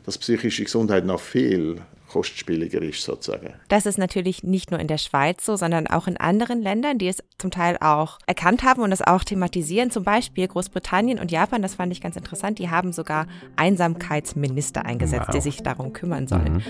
dass 0.06 0.18
psychische 0.18 0.64
Gesundheit 0.64 1.06
noch 1.06 1.20
viel 1.20 1.78
kostspieliger 2.12 2.82
ist 2.82 3.04
sozusagen. 3.04 3.54
Das 3.70 3.86
ist 3.86 3.98
natürlich 3.98 4.44
nicht 4.44 4.70
nur 4.70 4.80
in 4.80 4.88
der 4.88 4.98
Schweiz 4.98 5.46
so, 5.46 5.56
sondern 5.56 5.88
auch 5.88 6.08
in 6.08 6.18
anderen 6.18 6.62
Ländern, 6.62 6.98
die 6.98 7.08
es 7.08 7.24
zum 7.38 7.52
Teil 7.52 7.78
auch 7.80 8.20
erkannt 8.28 8.64
haben 8.64 8.82
und 8.82 8.92
es 8.92 9.02
auch 9.02 9.24
thematisieren. 9.24 9.92
Zum 9.92 10.04
Beispiel 10.04 10.48
Großbritannien 10.48 11.20
und 11.20 11.32
Japan, 11.32 11.62
das 11.62 11.76
fand 11.76 11.94
ich 11.94 12.02
ganz 12.02 12.18
interessant, 12.18 12.60
die 12.60 12.70
haben 12.70 12.92
sogar 12.92 13.28
Einsamkeitsminister 13.56 14.86
eingesetzt, 14.86 15.28
wow. 15.28 15.36
die 15.36 15.42
sich 15.42 15.64
darum 15.64 15.94
kümmern 15.94 16.28
sollen. 16.28 16.56
Mhm. 16.56 16.64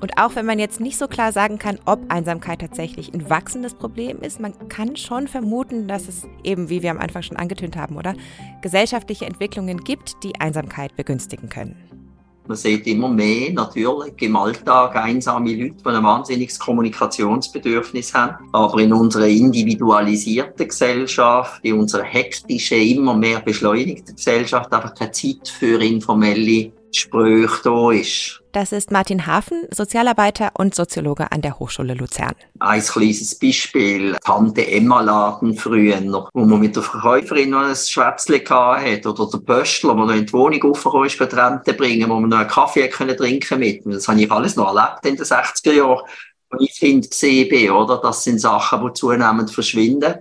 Und 0.00 0.18
auch 0.18 0.34
wenn 0.34 0.44
man 0.44 0.58
jetzt 0.58 0.78
nicht 0.78 0.98
so 0.98 1.08
klar 1.08 1.32
sagen 1.32 1.58
kann, 1.58 1.78
ob 1.86 2.10
Einsamkeit 2.10 2.60
tatsächlich 2.60 3.14
ein 3.14 3.30
wachsendes 3.30 3.74
Problem 3.74 4.20
ist, 4.20 4.40
man 4.40 4.68
kann 4.68 4.96
schon 4.96 5.26
vermuten, 5.26 5.88
dass 5.88 6.06
es 6.08 6.26
eben, 6.44 6.68
wie 6.68 6.82
wir 6.82 6.90
am 6.90 6.98
Anfang 6.98 7.22
schon 7.22 7.38
angetönt 7.38 7.76
haben, 7.76 7.96
oder 7.96 8.14
gesellschaftliche 8.60 9.24
Entwicklungen 9.24 9.78
gibt, 9.78 10.22
die 10.22 10.38
Einsamkeit 10.38 10.96
begünstigen 10.96 11.48
können. 11.48 12.01
Man 12.46 12.56
sieht 12.56 12.86
immer 12.88 13.08
mehr 13.08 13.52
natürlich 13.52 14.20
im 14.20 14.34
Alltag 14.34 14.96
einsame 14.96 15.54
Leute, 15.54 15.76
die 15.84 15.88
ein 15.88 16.02
wahnsinniges 16.02 16.58
Kommunikationsbedürfnis 16.58 18.12
haben. 18.14 18.48
Aber 18.52 18.80
in 18.80 18.92
unserer 18.92 19.28
individualisierten 19.28 20.66
Gesellschaft, 20.66 21.64
in 21.64 21.78
unserer 21.78 22.02
hektischen, 22.02 22.78
immer 22.78 23.14
mehr 23.14 23.40
beschleunigten 23.40 24.16
Gesellschaft 24.16 24.72
einfach 24.72 24.94
keine 24.94 25.12
Zeit 25.12 25.48
für 25.48 25.80
informelle 25.80 26.72
Gespräche 26.92 27.60
da 27.64 27.90
ist. 27.90 28.42
Das 28.52 28.70
ist 28.70 28.90
Martin 28.90 29.26
Hafen, 29.26 29.66
Sozialarbeiter 29.70 30.50
und 30.58 30.74
Soziologe 30.74 31.32
an 31.32 31.40
der 31.40 31.58
Hochschule 31.58 31.94
Luzern. 31.94 32.34
Ein 32.58 32.82
kleines 32.82 33.38
Beispiel, 33.38 34.14
Tante 34.22 34.70
Emma 34.70 35.00
Laden 35.00 35.56
früher, 35.56 36.02
wo 36.34 36.44
man 36.44 36.60
mit 36.60 36.76
der 36.76 36.82
Verkäuferin 36.82 37.50
noch 37.50 37.60
ein 37.60 37.74
Schwätzchen 37.74 38.46
hatte, 38.46 39.08
oder 39.08 39.30
der 39.30 39.38
Pöstler, 39.38 39.94
der 39.94 40.04
noch 40.04 40.14
in 40.14 40.26
die 40.26 40.32
Wohnung 40.34 40.62
aufgekommen 40.64 41.06
ist, 41.06 41.18
die 41.18 41.24
Rente 41.24 41.72
bringen, 41.72 42.10
wo 42.10 42.20
man 42.20 42.28
noch 42.28 42.38
einen 42.40 42.48
Kaffee 42.48 42.88
können 42.88 43.16
trinken 43.16 43.58
mit. 43.58 43.86
Das 43.86 44.06
habe 44.06 44.20
ich 44.20 44.30
alles 44.30 44.56
noch 44.56 44.76
erlebt 44.76 45.06
in 45.06 45.16
den 45.16 45.24
60er 45.24 45.72
Jahren, 45.72 46.02
als 46.50 46.62
ich 46.62 46.78
Kind 46.78 47.10
gesehen 47.10 47.48
bin, 47.48 47.70
oder? 47.70 48.02
Das 48.02 48.22
sind 48.22 48.38
Sachen, 48.38 48.86
die 48.86 48.92
zunehmend 48.92 49.50
verschwinden. 49.50 50.14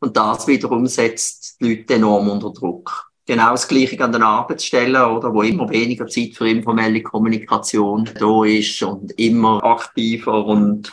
Und 0.00 0.16
das 0.16 0.48
wiederum 0.48 0.86
setzt 0.88 1.60
die 1.60 1.76
Leute 1.76 1.94
enorm 1.94 2.28
unter 2.28 2.52
Druck 2.52 3.07
genau 3.28 3.50
das 3.50 3.68
Gleiche 3.68 4.02
an 4.02 4.10
den 4.10 4.22
Arbeitsstellen, 4.22 5.02
oder, 5.02 5.32
wo 5.32 5.42
immer 5.42 5.68
weniger 5.68 6.06
Zeit 6.06 6.34
für 6.34 6.48
informelle 6.48 7.02
Kommunikation 7.02 8.08
da 8.18 8.44
ist 8.44 8.82
und 8.82 9.12
immer 9.12 9.62
aktiver 9.62 10.46
und 10.46 10.90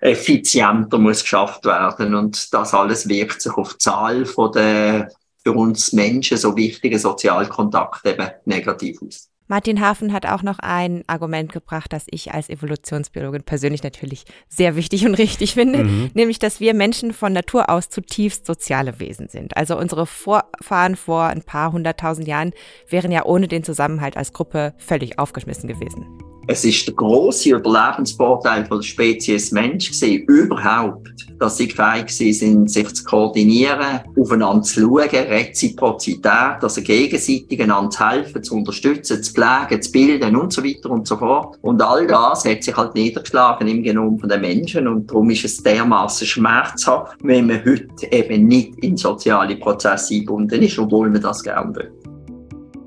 effizienter 0.00 0.98
muss 0.98 1.22
geschafft 1.22 1.64
werden. 1.64 2.14
Und 2.14 2.52
das 2.52 2.74
alles 2.74 3.08
wirkt 3.08 3.40
sich 3.40 3.52
auf 3.54 3.74
die 3.74 3.78
Zahl 3.78 4.26
von 4.26 4.52
der 4.52 5.08
für 5.42 5.52
uns 5.52 5.92
Menschen 5.92 6.36
so 6.36 6.56
wichtigen 6.56 6.98
Sozialkontakte 6.98 8.10
eben 8.10 8.30
negativ 8.46 9.00
aus. 9.02 9.30
Martin 9.48 9.80
Hafen 9.80 10.12
hat 10.12 10.26
auch 10.26 10.42
noch 10.42 10.58
ein 10.58 11.04
Argument 11.06 11.52
gebracht, 11.52 11.92
das 11.92 12.06
ich 12.10 12.32
als 12.32 12.48
Evolutionsbiologin 12.48 13.44
persönlich 13.44 13.82
natürlich 13.82 14.24
sehr 14.48 14.76
wichtig 14.76 15.06
und 15.06 15.14
richtig 15.14 15.54
finde, 15.54 15.84
mhm. 15.84 16.10
nämlich, 16.14 16.38
dass 16.38 16.60
wir 16.60 16.74
Menschen 16.74 17.12
von 17.12 17.32
Natur 17.32 17.70
aus 17.70 17.88
zutiefst 17.88 18.44
soziale 18.46 18.98
Wesen 18.98 19.28
sind. 19.28 19.56
Also 19.56 19.78
unsere 19.78 20.06
Vorfahren 20.06 20.96
vor 20.96 21.24
ein 21.24 21.42
paar 21.42 21.72
hunderttausend 21.72 22.26
Jahren 22.26 22.52
wären 22.88 23.12
ja 23.12 23.24
ohne 23.24 23.48
den 23.48 23.62
Zusammenhalt 23.62 24.16
als 24.16 24.32
Gruppe 24.32 24.74
völlig 24.78 25.18
aufgeschmissen 25.18 25.68
gewesen. 25.68 26.25
Es 26.48 26.64
ist 26.64 26.86
der 26.86 26.94
große 26.94 27.50
Überlebensvorteil 27.50 28.66
von 28.66 28.78
der 28.78 28.86
Spezies 28.86 29.50
Mensch 29.50 29.90
gewesen, 29.90 30.24
überhaupt, 30.28 31.26
dass 31.40 31.56
sie 31.56 31.68
fähig 31.68 32.08
sind, 32.08 32.70
sich 32.70 32.94
zu 32.94 33.02
koordinieren, 33.02 34.00
aufeinander 34.16 34.62
zu 34.62 34.80
schauen, 34.80 35.08
Reziprozität, 35.10 36.62
also 36.62 36.80
gegenseitig 36.82 37.60
einander 37.60 37.90
zu 37.90 38.08
helfen, 38.08 38.44
zu 38.44 38.54
unterstützen, 38.54 39.24
zu 39.24 39.32
pflegen, 39.32 39.82
zu 39.82 39.90
bilden 39.90 40.36
und 40.36 40.52
so 40.52 40.62
weiter 40.62 40.90
und 40.90 41.08
so 41.08 41.16
fort. 41.16 41.58
Und 41.62 41.82
all 41.82 42.06
das 42.06 42.44
hat 42.44 42.62
sich 42.62 42.76
halt 42.76 42.94
niedergeschlagen 42.94 43.66
im 43.66 43.82
Genom 43.82 44.16
der 44.16 44.38
Menschen 44.38 44.86
und 44.86 45.10
darum 45.10 45.28
ist 45.30 45.44
es 45.44 45.60
dermaßen 45.60 46.28
schmerzhaft, 46.28 47.18
wenn 47.24 47.48
man 47.48 47.64
heute 47.64 48.12
eben 48.12 48.46
nicht 48.46 48.78
in 48.84 48.96
soziale 48.96 49.56
Prozesse 49.56 50.14
eingebunden 50.14 50.62
ist, 50.62 50.78
obwohl 50.78 51.10
man 51.10 51.20
das 51.20 51.42
gerne 51.42 51.74
will. 51.74 52.05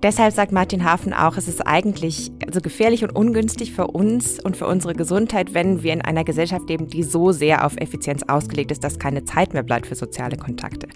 Deshalb 0.02 0.34
sagt 0.34 0.54
Martin 0.54 0.86
Hafen 0.86 1.12
auch, 1.14 1.36
es 1.36 1.50
ist 1.50 1.68
eigentlich 1.68 2.32
also 2.46 2.62
gefährlich 2.62 3.04
und 3.04 3.14
ungünstig 3.14 3.74
für 3.74 3.88
uns 3.88 4.40
und 4.42 4.56
für 4.56 4.66
unsere 4.66 4.94
Gesundheit, 4.94 5.54
wenn 5.54 5.84
wir 5.84 5.92
in 5.92 6.02
einer 6.02 6.24
Gesellschaft 6.24 6.70
leben, 6.70 6.88
die 6.88 7.04
so 7.04 7.34
sehr 7.34 7.66
auf 7.66 7.76
Effizienz 7.76 8.24
ausgelegt 8.30 8.72
ist, 8.72 8.82
dass 8.82 8.98
keine 8.98 9.26
Zeit 9.26 9.54
mehr 9.54 9.64
bleibt 9.64 9.88
für 9.88 9.96
soziale 9.96 10.38
Kontakte. 10.38 10.88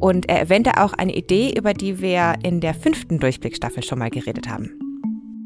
Und 0.00 0.28
er 0.28 0.40
erwähnte 0.40 0.78
auch 0.78 0.92
eine 0.92 1.14
Idee, 1.14 1.54
über 1.56 1.72
die 1.72 2.00
wir 2.00 2.34
in 2.42 2.60
der 2.60 2.74
fünften 2.74 3.20
Durchblickstaffel 3.20 3.84
schon 3.84 4.00
mal 4.00 4.10
geredet 4.10 4.48
haben. 4.48 4.72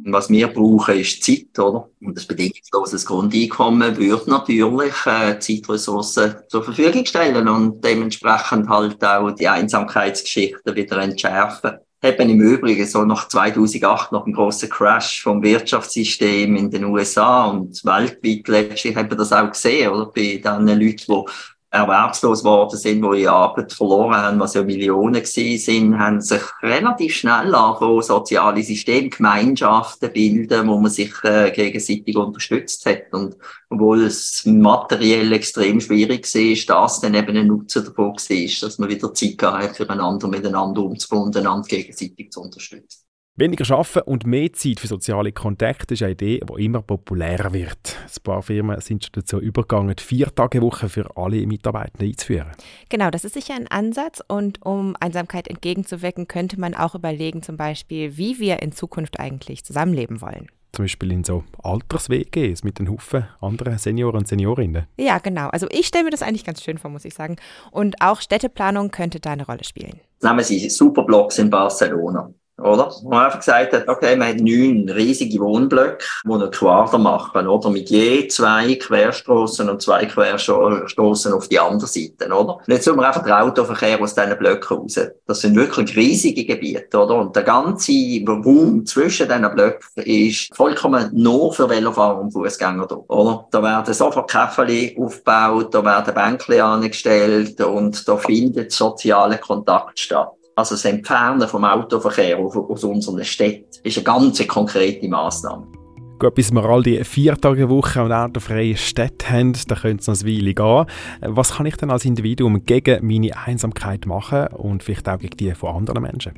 Was 0.06 0.30
wir 0.30 0.48
brauchen, 0.48 0.98
ist 0.98 1.22
Zeit, 1.22 1.58
oder? 1.58 1.90
Und 2.00 2.16
das 2.16 2.24
bedingungsloses 2.24 3.04
Grundeinkommen 3.04 3.98
würde 3.98 4.30
natürlich 4.30 4.94
äh, 5.04 5.38
Zeitressourcen 5.38 6.36
zur 6.48 6.64
Verfügung 6.64 7.04
stellen 7.04 7.46
und 7.46 7.84
dementsprechend 7.84 8.70
halt 8.70 9.04
auch 9.04 9.32
die 9.32 9.46
Einsamkeitsgeschichten 9.46 10.74
wieder 10.74 10.96
entschärfen 10.96 11.72
haben 12.02 12.30
im 12.30 12.40
Übrigen 12.40 12.86
so 12.86 13.04
nach 13.04 13.28
2008, 13.28 14.12
nach 14.12 14.24
dem 14.24 14.32
großen 14.32 14.70
Crash 14.70 15.22
vom 15.22 15.42
Wirtschaftssystem 15.42 16.56
in 16.56 16.70
den 16.70 16.84
USA 16.84 17.46
und 17.46 17.84
weltweit 17.84 18.48
letztlich 18.48 18.96
haben 18.96 19.10
wir 19.10 19.16
das 19.16 19.32
auch 19.32 19.50
gesehen, 19.50 19.90
oder? 19.90 20.06
Bei 20.06 20.40
den 20.42 20.66
Leuten, 20.66 21.04
die 21.06 21.24
erwerbslos 21.70 22.40
geworden 22.40 22.76
sind, 22.76 23.00
die 23.02 23.20
ihre 23.20 23.32
Arbeit 23.32 23.72
verloren 23.72 24.16
haben, 24.16 24.40
was 24.40 24.54
ja 24.54 24.62
Millionen 24.64 25.22
gewesen 25.22 25.58
sind, 25.58 25.98
haben 25.98 26.20
sich 26.20 26.42
relativ 26.62 27.14
schnell 27.14 27.54
angefangen, 27.54 28.02
soziale 28.02 28.62
Systeme, 28.62 29.08
Gemeinschaften 29.08 30.12
bilden, 30.12 30.66
wo 30.66 30.78
man 30.78 30.90
sich 30.90 31.12
äh, 31.22 31.52
gegenseitig 31.52 32.16
unterstützt 32.16 32.84
hat. 32.86 33.12
Und 33.12 33.36
obwohl 33.68 34.02
es 34.02 34.44
materiell 34.44 35.32
extrem 35.32 35.80
schwierig 35.80 36.34
war, 36.34 36.42
ist 36.42 36.68
das 36.68 37.00
dann 37.00 37.14
eben 37.14 37.36
ein 37.36 37.46
Nutzen 37.46 37.84
davon 37.84 38.14
war, 38.14 38.68
dass 38.68 38.78
man 38.78 38.88
wieder 38.88 39.14
Zeit 39.14 39.42
hat, 39.42 39.76
füreinander 39.76 40.26
miteinander 40.26 40.82
umzugehen 40.82 41.36
einander 41.36 41.68
gegenseitig 41.68 42.32
zu 42.32 42.40
unterstützen. 42.40 43.09
Weniger 43.36 43.74
arbeiten 43.74 44.10
und 44.10 44.26
mehr 44.26 44.52
Zeit 44.52 44.80
für 44.80 44.86
soziale 44.86 45.32
Kontakte 45.32 45.94
ist 45.94 46.02
eine 46.02 46.12
Idee, 46.12 46.40
die 46.40 46.64
immer 46.64 46.82
populärer 46.82 47.52
wird. 47.52 47.96
Ein 48.04 48.22
paar 48.22 48.42
Firmen 48.42 48.80
sind 48.80 49.04
schon 49.04 49.12
dazu 49.14 49.38
übergegangen, 49.40 49.94
die 49.96 50.02
Vier-Tage-Woche 50.02 50.88
für 50.88 51.16
alle 51.16 51.46
Mitarbeitenden 51.46 52.08
einzuführen. 52.08 52.50
Genau, 52.88 53.10
das 53.10 53.24
ist 53.24 53.34
sicher 53.34 53.54
ein 53.54 53.68
Ansatz. 53.68 54.20
Und 54.26 54.64
um 54.66 54.96
Einsamkeit 55.00 55.48
entgegenzuwirken, 55.48 56.28
könnte 56.28 56.60
man 56.60 56.74
auch 56.74 56.94
überlegen, 56.94 57.42
zum 57.42 57.56
Beispiel, 57.56 58.18
wie 58.18 58.40
wir 58.40 58.60
in 58.62 58.72
Zukunft 58.72 59.20
eigentlich 59.20 59.64
zusammenleben 59.64 60.20
wollen. 60.20 60.48
Zum 60.72 60.84
Beispiel 60.84 61.10
in 61.10 61.24
so 61.24 61.44
Alters-WGs 61.62 62.62
mit 62.62 62.78
den 62.78 62.90
Haufen 62.90 63.26
anderen 63.40 63.78
Senioren 63.78 64.18
und 64.18 64.28
Seniorinnen. 64.28 64.86
Ja, 64.98 65.18
genau. 65.18 65.48
Also 65.48 65.66
ich 65.70 65.86
stelle 65.86 66.04
mir 66.04 66.10
das 66.10 66.22
eigentlich 66.22 66.44
ganz 66.44 66.62
schön 66.62 66.78
vor, 66.78 66.90
muss 66.90 67.04
ich 67.04 67.14
sagen. 67.14 67.36
Und 67.70 68.02
auch 68.02 68.20
Städteplanung 68.20 68.90
könnte 68.90 69.18
da 69.18 69.32
eine 69.32 69.46
Rolle 69.46 69.64
spielen. 69.64 70.00
Nehmen 70.22 70.44
Sie 70.44 70.68
Superblocks 70.68 71.38
in 71.38 71.48
Barcelona 71.48 72.34
oder? 72.60 72.92
Wo 73.02 73.10
man 73.10 73.26
einfach 73.26 73.38
gesagt 73.38 73.72
hat, 73.72 73.88
okay, 73.88 74.16
man 74.16 74.28
hat 74.28 74.36
neun 74.40 74.88
riesige 74.88 75.40
Wohnblöcke, 75.40 76.04
die 76.24 76.32
eine 76.32 76.50
Quader 76.50 76.98
machen, 76.98 77.46
oder? 77.46 77.70
Mit 77.70 77.90
je 77.90 78.28
zwei 78.28 78.74
Querstraßen 78.74 79.68
und 79.68 79.82
zwei 79.82 80.06
Querstraßen 80.06 81.32
auf 81.32 81.48
die 81.48 81.58
andere 81.58 81.86
Seite, 81.86 82.26
oder? 82.26 82.56
Und 82.56 82.68
jetzt 82.68 82.84
suchen 82.84 82.98
wir 82.98 83.06
einfach 83.06 83.22
den 83.22 83.32
Autoverkehr 83.32 84.00
aus 84.00 84.14
diesen 84.14 84.38
Blöcken 84.38 84.78
raus. 84.78 85.00
Das 85.26 85.40
sind 85.40 85.56
wirklich 85.56 85.96
riesige 85.96 86.44
Gebiete, 86.44 86.98
oder? 86.98 87.16
Und 87.16 87.34
der 87.36 87.42
ganze 87.42 87.92
Raum 88.26 88.84
zwischen 88.86 89.28
diesen 89.28 89.54
Blöcken 89.54 90.02
ist 90.04 90.54
vollkommen 90.54 91.10
nur 91.12 91.52
für 91.52 91.68
Velofahrer 91.68 92.20
und 92.20 92.32
Fußgänger 92.32 92.86
da, 92.86 92.96
oder? 92.96 93.46
Da 93.50 93.62
werden 93.62 93.94
sofort 93.94 94.30
Käferli 94.30 94.96
aufgebaut, 94.98 95.74
da 95.74 95.84
werden 95.84 96.14
Bänkli 96.14 96.60
angestellt 96.60 97.60
und 97.60 98.06
da 98.08 98.16
findet 98.16 98.72
sozialer 98.72 99.38
Kontakt 99.38 99.98
statt. 99.98 100.32
Also 100.60 100.74
das 100.74 100.84
Entfernen 100.84 101.48
vom 101.48 101.64
Autoverkehr 101.64 102.38
aus 102.38 102.84
unseren 102.84 103.24
Städten 103.24 103.64
ist 103.82 103.96
eine 103.96 104.04
ganz 104.04 104.46
konkrete 104.46 105.08
Maßnahme. 105.08 105.79
Gut, 106.20 106.34
bis 106.34 106.52
wir 106.52 106.62
all 106.66 106.82
die 106.82 107.02
vier 107.02 107.34
Tage 107.34 107.70
Woche 107.70 108.02
und 108.02 108.12
autofreie 108.12 108.76
Städte 108.76 109.30
haben, 109.30 109.54
da 109.68 109.74
könnte 109.74 110.02
es 110.02 110.06
noch 110.06 110.20
eine 110.20 110.36
Weile 110.36 110.52
gehen. 110.52 110.86
Was 111.34 111.54
kann 111.54 111.64
ich 111.64 111.76
denn 111.76 111.90
als 111.90 112.04
Individuum 112.04 112.62
gegen 112.66 113.06
meine 113.06 113.34
Einsamkeit 113.38 114.04
machen 114.04 114.48
und 114.48 114.82
vielleicht 114.82 115.08
auch 115.08 115.18
gegen 115.18 115.38
die 115.38 115.54
von 115.54 115.74
anderen 115.74 116.02
Menschen? 116.02 116.34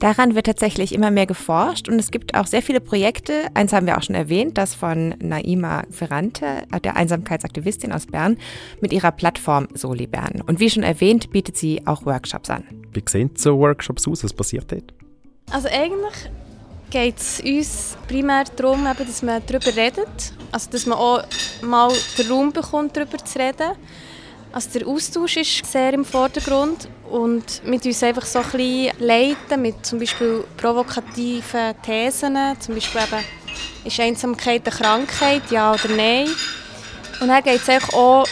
Daran 0.00 0.34
wird 0.34 0.44
tatsächlich 0.44 0.94
immer 0.94 1.10
mehr 1.10 1.24
geforscht 1.24 1.88
und 1.88 1.98
es 1.98 2.10
gibt 2.10 2.34
auch 2.34 2.46
sehr 2.46 2.60
viele 2.60 2.82
Projekte. 2.82 3.46
Eins 3.54 3.72
haben 3.72 3.86
wir 3.86 3.96
auch 3.96 4.02
schon 4.02 4.16
erwähnt, 4.16 4.58
das 4.58 4.74
von 4.74 5.14
Naima 5.18 5.84
Ferrante, 5.88 6.64
der 6.84 6.96
Einsamkeitsaktivistin 6.96 7.92
aus 7.92 8.04
Bern, 8.04 8.36
mit 8.82 8.92
ihrer 8.92 9.12
Plattform 9.12 9.66
Soli 9.72 10.06
Bern. 10.06 10.42
Und 10.46 10.60
wie 10.60 10.68
schon 10.68 10.82
erwähnt, 10.82 11.30
bietet 11.30 11.56
sie 11.56 11.80
auch 11.86 12.04
Workshops 12.04 12.50
an. 12.50 12.64
Wie 12.92 13.02
sehen 13.08 13.30
so 13.34 13.58
Workshops 13.58 14.06
aus? 14.06 14.24
Was 14.24 14.34
passiert 14.34 14.70
dort? 14.70 14.92
Also 15.50 15.68
eigentlich 15.68 16.30
geht 16.90 17.18
es 17.18 17.40
uns 17.40 17.96
primär 18.08 18.44
darum, 18.56 18.84
dass 18.84 19.22
man 19.22 19.42
darüber 19.46 19.74
redet. 19.76 20.32
Also 20.52 20.70
dass 20.70 20.86
man 20.86 20.98
auch 20.98 21.24
mal 21.62 21.92
den 22.18 22.28
Raum 22.30 22.52
bekommt, 22.52 22.96
darüber 22.96 23.18
zu 23.18 23.38
reden. 23.38 23.72
Also 24.52 24.78
der 24.78 24.88
Austausch 24.88 25.36
ist 25.36 25.66
sehr 25.66 25.92
im 25.92 26.04
Vordergrund 26.04 26.88
und 27.10 27.62
mit 27.66 27.84
uns 27.84 28.02
einfach 28.02 28.24
so 28.24 28.38
ein 28.38 28.50
bisschen 28.52 28.92
leiten 29.00 29.60
mit 29.60 29.84
zum 29.84 29.98
Beispiel 29.98 30.44
provokativen 30.56 31.74
Thesen, 31.82 32.38
zum 32.58 32.74
Beispiel 32.74 33.02
eben, 33.02 33.24
ist 33.84 34.00
Einsamkeit 34.00 34.66
eine 34.66 34.76
Krankheit, 34.76 35.42
ja 35.50 35.74
oder 35.74 35.88
nein? 35.94 36.28
Und 37.20 37.28
dann 37.28 37.42
geht 37.42 37.60
es 37.66 37.92
auch 37.92 38.24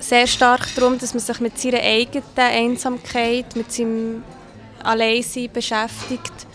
sehr 0.00 0.26
stark 0.26 0.74
darum, 0.74 0.98
dass 0.98 1.14
man 1.14 1.20
sich 1.20 1.38
mit 1.38 1.56
seiner 1.56 1.82
eigenen 1.82 2.24
Einsamkeit, 2.36 3.54
mit 3.54 3.70
seinem 3.72 4.24
Alleinsein 4.82 5.50
beschäftigt 5.52 6.47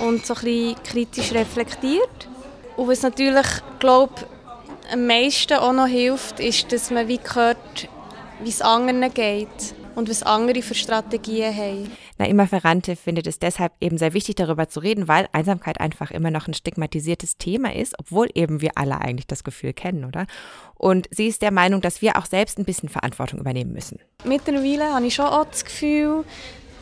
und 0.00 0.24
so 0.24 0.34
ein 0.34 0.40
bisschen 0.42 0.82
kritisch 0.82 1.32
reflektiert. 1.32 2.28
Und 2.76 2.88
was 2.88 3.02
natürlich, 3.02 3.46
glaube 3.78 4.14
am 4.92 5.06
meisten 5.06 5.54
auch 5.54 5.72
noch 5.72 5.86
hilft, 5.86 6.40
ist, 6.40 6.72
dass 6.72 6.90
man 6.90 7.08
wie 7.08 7.20
hört, 7.34 7.88
wie 8.42 8.50
es 8.50 8.60
anderen 8.60 9.12
geht 9.12 9.74
und 9.94 10.08
was 10.08 10.22
andere 10.22 10.62
für 10.62 10.74
Strategien 10.74 11.54
haben. 11.56 11.90
Naima 12.18 12.46
Ferrante 12.46 12.96
findet 12.96 13.26
es 13.26 13.38
deshalb 13.38 13.72
eben 13.80 13.98
sehr 13.98 14.14
wichtig, 14.14 14.36
darüber 14.36 14.68
zu 14.68 14.80
reden, 14.80 15.08
weil 15.08 15.28
Einsamkeit 15.32 15.80
einfach 15.80 16.10
immer 16.10 16.30
noch 16.30 16.46
ein 16.46 16.54
stigmatisiertes 16.54 17.36
Thema 17.36 17.74
ist, 17.74 17.98
obwohl 17.98 18.28
eben 18.34 18.60
wir 18.60 18.72
alle 18.76 19.00
eigentlich 19.00 19.26
das 19.26 19.44
Gefühl 19.44 19.72
kennen, 19.72 20.04
oder? 20.04 20.26
Und 20.74 21.08
sie 21.10 21.26
ist 21.26 21.42
der 21.42 21.52
Meinung, 21.52 21.80
dass 21.80 22.02
wir 22.02 22.16
auch 22.16 22.26
selbst 22.26 22.58
ein 22.58 22.64
bisschen 22.64 22.88
Verantwortung 22.88 23.40
übernehmen 23.40 23.72
müssen. 23.72 23.98
Mittlerweile 24.24 24.94
habe 24.94 25.06
ich 25.06 25.14
schon 25.14 25.26
auch 25.26 25.46
das 25.46 25.64
Gefühl, 25.64 26.24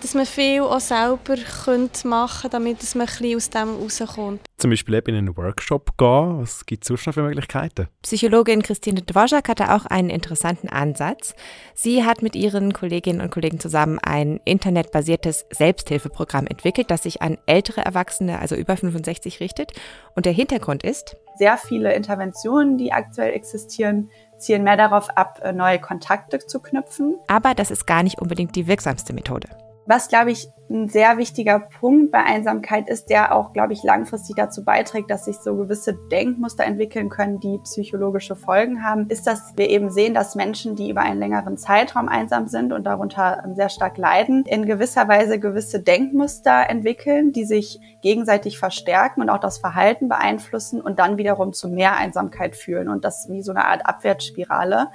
dass 0.03 0.15
man 0.15 0.27
viel 0.27 0.63
auch 0.63 0.81
selber 0.81 1.37
machen 1.37 1.91
könnte, 1.91 2.49
damit 2.49 2.95
man 2.95 3.09
ein 3.09 3.37
aus 3.37 3.51
dem 3.51 3.77
rauskommt. 3.77 4.41
Zum 4.57 4.71
Beispiel 4.71 4.95
eben 4.95 5.09
in 5.11 5.17
einen 5.17 5.37
Workshop 5.37 5.97
gehen. 5.97 6.41
Was 6.41 6.67
gibt 6.67 6.85
es 6.85 6.89
sonst 6.89 7.07
noch 7.07 7.15
für 7.15 7.23
Möglichkeiten? 7.23 7.89
Psychologin 8.03 8.63
Christine 8.63 9.03
Dvorak 9.03 9.49
hatte 9.49 9.75
auch 9.75 9.87
einen 9.87 10.11
interessanten 10.11 10.69
Ansatz. 10.69 11.35
Sie 11.75 12.05
hat 12.05 12.23
mit 12.23 12.37
ihren 12.37 12.73
Kolleginnen 12.73 13.21
und 13.21 13.31
Kollegen 13.31 13.61
zusammen 13.61 13.99
ein 13.99 14.41
internetbasiertes 14.45 15.47
Selbsthilfeprogramm 15.51 16.47
entwickelt, 16.47 16.91
das 16.91 17.05
sich 17.05 17.23
an 17.23 17.39
ältere 17.47 17.83
Erwachsene, 17.83 18.39
also 18.39 18.55
über 18.55 18.77
65, 18.77 19.41
richtet. 19.41 19.73
Und 20.15 20.27
der 20.27 20.33
Hintergrund 20.33 20.83
ist, 20.83 21.17
sehr 21.37 21.57
viele 21.57 21.95
Interventionen, 21.95 22.77
die 22.77 22.93
aktuell 22.93 23.33
existieren, 23.33 24.11
zielen 24.37 24.63
mehr 24.63 24.77
darauf 24.77 25.09
ab, 25.17 25.41
neue 25.55 25.79
Kontakte 25.79 26.39
zu 26.39 26.61
knüpfen. 26.61 27.17
Aber 27.29 27.55
das 27.55 27.71
ist 27.71 27.87
gar 27.87 28.03
nicht 28.03 28.21
unbedingt 28.21 28.57
die 28.57 28.67
wirksamste 28.67 29.15
Methode. 29.15 29.49
Was, 29.91 30.07
glaube 30.07 30.31
ich, 30.31 30.49
ein 30.71 30.89
sehr 30.89 31.19
wichtiger 31.19 31.59
Punkt 31.59 32.13
bei 32.13 32.23
Einsamkeit 32.23 32.89
ist, 32.89 33.11
der 33.11 33.35
auch, 33.35 33.53
glaube 33.53 33.73
ich, 33.73 33.83
langfristig 33.83 34.37
dazu 34.37 34.65
beiträgt, 34.65 35.11
dass 35.11 35.25
sich 35.25 35.39
so 35.39 35.57
gewisse 35.57 35.99
Denkmuster 36.13 36.63
entwickeln 36.63 37.09
können, 37.09 37.41
die 37.41 37.59
psychologische 37.65 38.37
Folgen 38.37 38.85
haben, 38.85 39.09
ist, 39.09 39.27
dass 39.27 39.53
wir 39.57 39.69
eben 39.69 39.91
sehen, 39.91 40.15
dass 40.15 40.37
Menschen, 40.37 40.77
die 40.77 40.91
über 40.91 41.01
einen 41.01 41.19
längeren 41.19 41.57
Zeitraum 41.57 42.09
einsam 42.09 42.47
sind 42.47 42.73
und 42.73 42.85
darunter 42.85 43.43
sehr 43.57 43.69
stark 43.69 43.99
leiden, 43.99 44.45
in 44.47 44.65
gewisser 44.65 45.09
Weise 45.09 45.41
gewisse 45.41 45.81
Denkmuster 45.81 46.71
entwickeln, 46.71 47.33
die 47.33 47.45
sich 47.45 47.81
gegenseitig 48.01 48.61
verstärken 48.61 49.23
und 49.23 49.29
auch 49.29 49.41
das 49.41 49.59
Verhalten 49.59 50.09
beeinflussen 50.09 50.81
und 50.81 51.01
dann 51.01 51.19
wiederum 51.19 51.53
zu 51.53 51.69
mehr 51.69 51.97
Einsamkeit 51.97 52.55
führen 52.55 52.87
und 52.87 53.05
das 53.05 53.29
wie 53.29 53.43
so 53.43 53.51
eine 53.51 53.65
Art 53.65 53.87
Abwärtsspirale. 53.87 54.87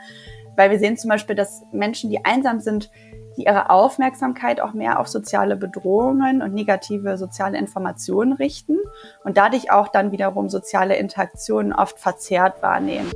Weil 0.55 0.71
wir 0.71 0.79
sehen 0.79 0.95
zum 0.95 1.09
Beispiel, 1.09 1.35
dass 1.35 1.63
Menschen, 1.73 2.09
die 2.09 2.23
einsam 2.23 2.61
sind, 2.61 2.89
die 3.37 3.45
ihre 3.45 3.69
Aufmerksamkeit 3.69 4.61
auch 4.61 4.73
mehr 4.73 4.99
auf 4.99 5.07
soziale 5.07 5.55
Bedrohungen 5.55 6.41
und 6.41 6.53
negative 6.53 7.17
soziale 7.17 7.57
Informationen 7.57 8.33
richten 8.33 8.77
und 9.23 9.37
dadurch 9.37 9.71
auch 9.71 9.87
dann 9.87 10.11
wiederum 10.11 10.49
soziale 10.49 10.95
Interaktionen 10.95 11.73
oft 11.73 11.99
verzerrt 11.99 12.61
wahrnehmen. 12.61 13.11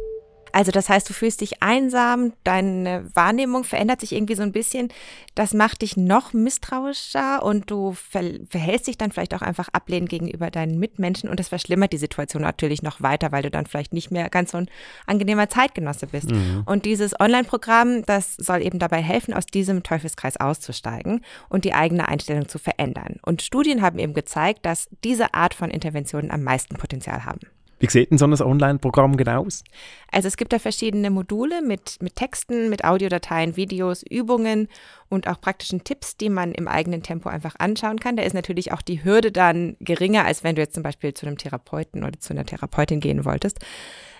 Also 0.52 0.72
das 0.72 0.90
heißt, 0.90 1.10
du 1.10 1.14
fühlst 1.14 1.42
dich 1.42 1.62
einsam, 1.62 2.34
deine 2.44 3.10
Wahrnehmung 3.14 3.64
verändert 3.64 4.02
sich 4.02 4.14
irgendwie 4.14 4.36
so 4.36 4.44
ein 4.44 4.52
bisschen. 4.52 4.90
Das 5.36 5.54
macht 5.54 5.82
dich 5.82 5.98
noch 5.98 6.34
misstrauischer 6.34 7.44
und 7.44 7.70
du 7.72 7.94
verhältst 7.94 8.88
dich 8.88 8.98
dann 8.98 9.12
vielleicht 9.12 9.34
auch 9.34 9.42
einfach 9.42 9.70
ablehnend 9.72 10.10
gegenüber 10.10 10.52
deinen 10.52 10.80
Mitmenschen 10.80 11.30
und 11.30 11.40
das 11.40 11.50
verschlimmert 11.50 11.94
die 11.94 11.98
Situation 11.98 12.42
natürlich 12.42 12.82
noch 12.82 13.02
weiter, 13.02 13.32
weil 13.32 13.44
du 13.44 13.52
dann 13.52 13.66
vielleicht 13.66 13.94
nicht 13.94 14.12
mehr 14.12 14.30
ganz 14.30 14.52
so 14.52 14.58
ein 14.58 14.70
angenehmer 15.06 15.50
Zeitgenosse 15.50 16.08
bist. 16.08 16.32
Mhm. 16.32 16.64
Und 16.66 16.86
dieses 16.86 17.20
Online-Programm, 17.20 18.04
das 18.06 18.36
soll 18.36 18.62
eben 18.62 18.80
dabei 18.80 19.02
helfen, 19.02 19.34
aus 19.34 19.46
diesem 19.46 19.84
Teufelskreis 19.84 20.38
auszusteigen 20.38 21.24
und 21.50 21.66
die 21.66 21.74
eigene 21.74 22.08
Einstellung 22.08 22.48
zu 22.48 22.60
verändern. 22.60 23.18
Und 23.22 23.42
Studien 23.42 23.82
haben 23.82 24.00
eben 24.00 24.14
gezeigt, 24.14 24.66
dass 24.66 24.90
diese 25.04 25.34
Art 25.34 25.54
von 25.54 25.70
Interventionen 25.70 26.32
am 26.32 26.44
meisten 26.44 26.76
Potenzial 26.76 27.26
haben. 27.26 27.40
Wie 27.80 27.90
sieht 27.90 28.12
denn 28.12 28.18
so 28.18 28.26
ein 28.26 28.34
Online-Programm 28.34 29.16
genau 29.16 29.46
aus? 29.46 29.64
Also 30.12 30.28
es 30.28 30.36
gibt 30.36 30.52
da 30.52 30.60
verschiedene 30.60 31.10
Module 31.10 31.62
mit, 31.62 31.98
mit 32.02 32.16
Texten, 32.16 32.70
mit 32.70 32.84
Audiodateien, 32.84 33.56
Videos, 33.56 34.04
Übungen 34.04 34.68
und 35.08 35.28
auch 35.28 35.40
praktischen 35.40 35.84
Tipps, 35.86 36.18
die 36.18 36.30
man 36.30 36.52
im 36.52 36.68
eigenen 36.68 37.04
Tempo 37.04 37.30
einfach 37.30 37.56
anschauen 37.58 38.00
kann. 38.00 38.18
Da 38.18 38.24
ist 38.24 38.34
natürlich 38.34 38.74
auch 38.74 38.82
die 38.82 39.04
Hürde 39.04 39.32
dann 39.32 39.78
geringer, 39.80 40.26
als 40.26 40.44
wenn 40.44 40.56
du 40.56 40.62
jetzt 40.62 40.74
zum 40.74 40.84
Beispiel 40.84 41.14
zu 41.14 41.26
einem 41.26 41.38
Therapeuten 41.38 42.04
oder 42.04 42.20
zu 42.20 42.34
einer 42.34 42.46
Therapeutin 42.46 43.00
gehen 43.00 43.24
wolltest. 43.24 43.60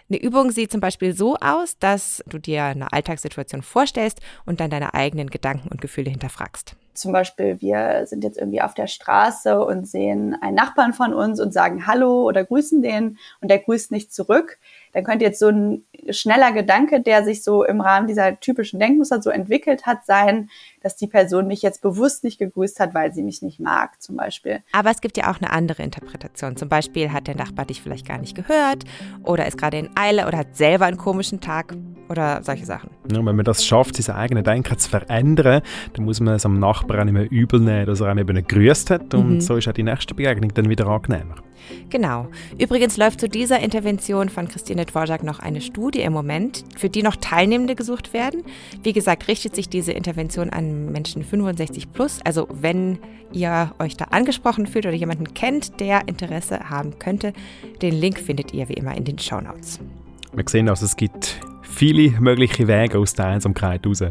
Eine 0.10 0.22
Übung 0.22 0.52
sieht 0.52 0.72
zum 0.72 0.82
Beispiel 0.82 1.14
so 1.14 1.36
aus, 1.36 1.78
dass 1.78 2.24
du 2.28 2.40
dir 2.40 2.64
eine 2.64 2.92
Alltagssituation 2.92 3.62
vorstellst 3.62 4.22
und 4.46 4.60
dann 4.60 4.72
deine 4.72 4.96
eigenen 4.96 5.30
Gedanken 5.30 5.68
und 5.68 5.82
Gefühle 5.82 6.10
hinterfragst. 6.10 6.76
Zum 7.00 7.14
Beispiel, 7.14 7.62
wir 7.62 8.06
sind 8.08 8.26
jetzt 8.26 8.38
irgendwie 8.38 8.62
auf 8.62 8.74
der 8.74 8.88
Straße 8.88 9.58
und 9.64 9.88
sehen 9.88 10.36
einen 10.42 10.56
Nachbarn 10.56 10.92
von 10.92 11.14
uns 11.14 11.40
und 11.40 11.54
sagen 11.54 11.88
Hallo 11.88 12.24
oder 12.24 12.44
grüßen 12.44 12.82
den 12.82 13.18
und 13.40 13.50
der 13.50 13.60
grüßt 13.60 13.92
nicht 13.92 14.14
zurück. 14.14 14.60
Dann 14.94 15.04
könnte 15.04 15.26
jetzt 15.26 15.40
so 15.40 15.48
ein 15.48 15.84
schneller 16.10 16.52
Gedanke, 16.52 17.02
der 17.02 17.24
sich 17.24 17.44
so 17.44 17.64
im 17.64 17.82
Rahmen 17.82 18.08
dieser 18.08 18.40
typischen 18.40 18.80
Denkmuster 18.80 19.22
so 19.22 19.30
entwickelt 19.30 19.86
hat, 19.86 20.06
sein, 20.06 20.50
dass 20.82 20.96
die 20.96 21.08
Person 21.08 21.48
mich 21.48 21.62
jetzt 21.62 21.82
bewusst 21.82 22.24
nicht 22.24 22.40
gegrüßt 22.40 22.80
hat, 22.80 22.94
weil 22.94 23.14
sie 23.14 23.24
mich 23.24 23.42
nicht 23.42 23.60
mag, 23.60 24.02
zum 24.02 24.16
Beispiel. 24.16 24.62
Aber 24.72 24.90
es 24.90 25.02
gibt 25.02 25.18
ja 25.18 25.32
auch 25.32 25.38
eine 25.38 25.52
andere 25.52 25.84
Interpretation. 25.84 26.56
Zum 26.56 26.70
Beispiel 26.70 27.12
hat 27.12 27.28
der 27.28 27.36
Nachbar 27.36 27.66
dich 27.66 27.82
vielleicht 27.82 28.08
gar 28.08 28.18
nicht 28.18 28.36
gehört 28.36 28.86
oder 29.24 29.46
ist 29.46 29.58
gerade 29.58 29.78
in 29.78 29.90
Eile 29.96 30.28
oder 30.28 30.40
hat 30.40 30.56
selber 30.56 30.86
einen 30.86 30.98
komischen 30.98 31.42
Tag 31.42 31.76
oder 32.10 32.42
solche 32.44 32.66
Sachen. 32.66 32.90
Ja, 33.12 33.18
wenn 33.18 33.36
man 33.36 33.46
das 33.46 33.66
schafft, 33.66 33.96
sein 33.98 34.16
eigenes 34.16 34.44
Denken 34.44 34.78
zu 34.78 34.90
verändern, 34.90 35.62
dann 35.94 36.06
muss 36.06 36.20
man 36.20 36.36
es 36.36 36.46
am 36.46 36.60
Nachbarn 36.60 37.02
auch 37.02 37.06
nicht 37.06 37.14
mehr 37.14 37.32
übel 37.32 37.60
nehmen, 37.60 37.86
dass 37.86 38.02
er 38.02 38.08
einem 38.08 38.20
eben 38.20 38.36
gegrüßt 38.36 38.90
hat 38.90 39.14
und 39.14 39.36
mhm. 39.36 39.42
so 39.42 39.56
ist 39.58 39.68
auch 39.68 39.74
die 39.74 39.84
nächste 39.84 40.16
Begegnung 40.16 40.54
dann 40.54 40.70
wieder 40.70 40.88
angenehmer. 40.88 41.36
Genau. 41.90 42.28
Übrigens 42.58 42.98
läuft 42.98 43.20
zu 43.20 43.30
dieser 43.30 43.60
Intervention 43.60 44.30
von 44.30 44.48
Christine 44.48 44.86
Dvorak 44.86 45.24
noch 45.24 45.40
eine 45.40 45.62
Studie 45.62 46.02
im 46.02 46.14
Moment, 46.14 46.64
für 46.78 46.90
die 46.90 47.04
noch 47.04 47.16
Teilnehmende 47.16 47.76
gesucht 47.76 48.14
werden. 48.14 48.44
Wie 48.84 48.94
gesagt, 48.94 49.28
richtet 49.28 49.56
sich 49.56 49.70
diese 49.70 49.92
Intervention 49.92 50.50
an 50.50 50.92
Menschen 50.92 51.24
65 51.24 51.92
plus. 51.92 52.20
Also 52.24 52.48
wenn 52.52 53.00
ihr 53.32 53.74
euch 53.80 53.98
da 53.98 54.06
angesprochen 54.06 54.68
fühlt 54.68 54.86
oder 54.86 54.96
jemanden 54.96 55.34
kennt, 55.34 55.80
der 55.80 56.08
Interesse 56.08 56.70
haben 56.70 56.98
könnte, 57.00 57.34
den 57.82 57.94
Link 57.94 58.20
findet 58.20 58.54
ihr 58.54 58.70
wie 58.70 58.74
immer 58.74 58.96
in 58.96 59.06
den 59.06 59.20
Show 59.20 59.40
Notes. 59.40 59.80
Wir 60.34 60.44
sehen 60.48 60.70
also, 60.70 60.86
es 60.86 60.96
gibt 60.96 61.42
viele 61.70 62.20
mögliche 62.20 62.68
Wege 62.68 62.98
aus 62.98 63.14
der 63.14 63.28
Einsamkeit 63.28 63.86
raus. 63.86 64.04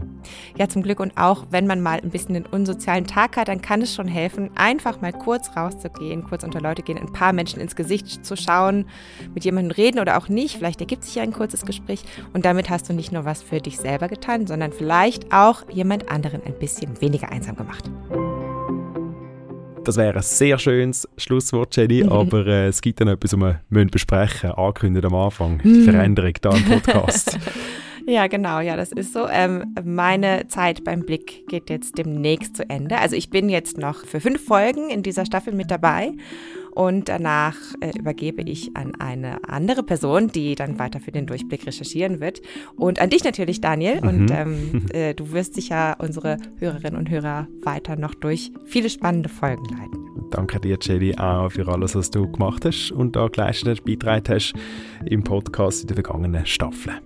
Ja, 0.56 0.68
zum 0.68 0.82
Glück. 0.82 1.00
Und 1.00 1.16
auch 1.16 1.46
wenn 1.50 1.66
man 1.66 1.80
mal 1.80 2.00
ein 2.00 2.10
bisschen 2.10 2.36
einen 2.36 2.46
unsozialen 2.46 3.06
Tag 3.06 3.36
hat, 3.36 3.48
dann 3.48 3.60
kann 3.60 3.82
es 3.82 3.94
schon 3.94 4.08
helfen, 4.08 4.50
einfach 4.54 5.00
mal 5.00 5.12
kurz 5.12 5.50
rauszugehen, 5.56 6.24
kurz 6.24 6.44
unter 6.44 6.60
Leute 6.60 6.82
gehen, 6.82 6.98
ein 6.98 7.12
paar 7.12 7.32
Menschen 7.32 7.60
ins 7.60 7.76
Gesicht 7.76 8.24
zu 8.24 8.36
schauen, 8.36 8.86
mit 9.34 9.44
jemandem 9.44 9.72
reden 9.72 9.98
oder 9.98 10.18
auch 10.18 10.28
nicht. 10.28 10.56
Vielleicht 10.56 10.80
ergibt 10.80 11.04
sich 11.04 11.16
ja 11.16 11.22
ein 11.22 11.32
kurzes 11.32 11.66
Gespräch. 11.66 12.02
Und 12.32 12.44
damit 12.44 12.70
hast 12.70 12.88
du 12.88 12.92
nicht 12.92 13.12
nur 13.12 13.24
was 13.24 13.42
für 13.42 13.60
dich 13.60 13.78
selber 13.78 14.08
getan, 14.08 14.46
sondern 14.46 14.72
vielleicht 14.72 15.32
auch 15.32 15.68
jemand 15.70 16.10
anderen 16.10 16.42
ein 16.44 16.58
bisschen 16.58 17.00
weniger 17.00 17.30
einsam 17.30 17.56
gemacht. 17.56 17.90
Das 19.88 19.96
wäre 19.96 20.16
ein 20.16 20.22
sehr 20.22 20.58
schönes 20.58 21.08
Schlusswort, 21.16 21.74
Jenny, 21.74 22.04
mhm. 22.04 22.12
aber 22.12 22.46
äh, 22.46 22.66
es 22.66 22.82
gibt 22.82 23.00
dann 23.00 23.08
etwas, 23.08 23.32
was 23.40 23.54
wir 23.70 23.86
besprechen 23.86 24.50
müssen, 24.50 24.58
angekündigt 24.58 25.06
am 25.06 25.14
Anfang, 25.14 25.62
die 25.64 25.68
mhm. 25.68 25.84
Veränderung 25.84 26.34
da 26.42 26.50
im 26.50 26.64
Podcast. 26.64 27.38
Ja, 28.06 28.26
genau, 28.26 28.60
ja, 28.60 28.74
das 28.74 28.90
ist 28.90 29.12
so. 29.12 29.28
Ähm, 29.28 29.74
meine 29.84 30.48
Zeit 30.48 30.82
beim 30.82 31.00
Blick 31.04 31.46
geht 31.46 31.68
jetzt 31.68 31.98
demnächst 31.98 32.56
zu 32.56 32.68
Ende. 32.70 32.96
Also 32.96 33.16
ich 33.16 33.28
bin 33.28 33.50
jetzt 33.50 33.76
noch 33.76 34.06
für 34.06 34.18
fünf 34.18 34.42
Folgen 34.46 34.88
in 34.88 35.02
dieser 35.02 35.26
Staffel 35.26 35.52
mit 35.52 35.70
dabei 35.70 36.12
und 36.72 37.08
danach 37.08 37.56
äh, 37.80 37.96
übergebe 37.98 38.42
ich 38.42 38.76
an 38.76 38.94
eine 39.00 39.44
andere 39.48 39.82
Person, 39.82 40.28
die 40.28 40.54
dann 40.54 40.78
weiter 40.78 41.00
für 41.00 41.12
den 41.12 41.26
Durchblick 41.26 41.66
recherchieren 41.66 42.20
wird. 42.20 42.40
Und 42.76 43.00
an 43.00 43.10
dich 43.10 43.24
natürlich, 43.24 43.60
Daniel. 43.60 44.00
Mhm. 44.00 44.08
Und 44.08 44.30
ähm, 44.30 44.86
äh, 44.92 45.14
du 45.14 45.32
wirst 45.32 45.54
sicher 45.54 45.96
unsere 45.98 46.38
Hörerinnen 46.58 46.98
und 46.98 47.10
Hörer 47.10 47.48
weiter 47.62 47.96
noch 47.96 48.14
durch 48.14 48.52
viele 48.66 48.90
spannende 48.90 49.28
Folgen 49.28 49.64
leiten. 49.64 50.17
Danke 50.30 50.60
dir, 50.60 50.78
Jelly, 50.80 51.16
auch 51.16 51.50
für 51.50 51.66
alles, 51.68 51.94
was 51.94 52.10
du 52.10 52.30
gemacht 52.30 52.64
hast 52.64 52.92
und 52.92 53.16
da 53.16 53.28
geleistet 53.28 53.84
beitragen 53.84 54.34
hast 54.34 54.52
im 55.06 55.22
Podcast 55.24 55.82
in 55.82 55.86
den 55.88 55.94
vergangenen 55.94 56.44
Staffeln. 56.46 56.96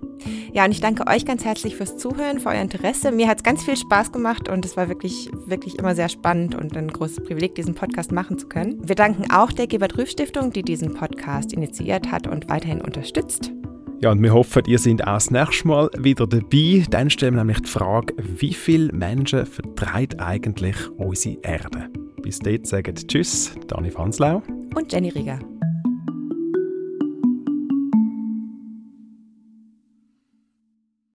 Ja, 0.52 0.64
und 0.64 0.70
ich 0.72 0.80
danke 0.80 1.06
euch 1.06 1.24
ganz 1.24 1.44
herzlich 1.44 1.76
fürs 1.76 1.96
Zuhören, 1.96 2.40
für 2.40 2.50
euer 2.50 2.60
Interesse. 2.60 3.10
Mir 3.12 3.28
hat 3.28 3.38
es 3.38 3.42
ganz 3.42 3.64
viel 3.64 3.76
Spaß 3.76 4.12
gemacht 4.12 4.48
und 4.48 4.64
es 4.64 4.76
war 4.76 4.88
wirklich, 4.88 5.30
wirklich 5.46 5.78
immer 5.78 5.94
sehr 5.94 6.08
spannend 6.08 6.54
und 6.54 6.76
ein 6.76 6.88
großes 6.88 7.24
Privileg, 7.24 7.54
diesen 7.54 7.74
Podcast 7.74 8.12
machen 8.12 8.38
zu 8.38 8.48
können. 8.48 8.86
Wir 8.86 8.94
danken 8.94 9.30
auch 9.30 9.52
der 9.52 9.66
Gebert 9.66 9.96
Rüff 9.98 10.10
Stiftung, 10.10 10.52
die 10.52 10.62
diesen 10.62 10.94
Podcast 10.94 11.52
initiiert 11.52 12.10
hat 12.10 12.26
und 12.26 12.48
weiterhin 12.48 12.80
unterstützt. 12.80 13.52
Ja, 14.02 14.10
und 14.10 14.20
wir 14.20 14.34
hoffen, 14.34 14.64
ihr 14.66 14.80
seid 14.80 15.00
auch 15.02 15.14
das 15.14 15.30
nächste 15.30 15.68
Mal 15.68 15.88
wieder 15.96 16.26
dabei. 16.26 16.84
Dann 16.90 17.08
stellen 17.08 17.34
wir 17.34 17.44
nämlich 17.44 17.62
die 17.62 17.68
Frage, 17.68 18.14
wie 18.18 18.52
viele 18.52 18.92
Menschen 18.92 19.46
vertreibt 19.46 20.20
eigentlich 20.20 20.76
unsere 20.98 21.38
Erde? 21.42 21.88
Bis 22.22 22.38
dort 22.38 22.66
sagen 22.66 22.94
Tschüss, 22.94 23.52
Dani 23.66 23.90
Fanslau 23.90 24.42
und 24.74 24.92
Jenny 24.92 25.08
Rieger. 25.10 25.38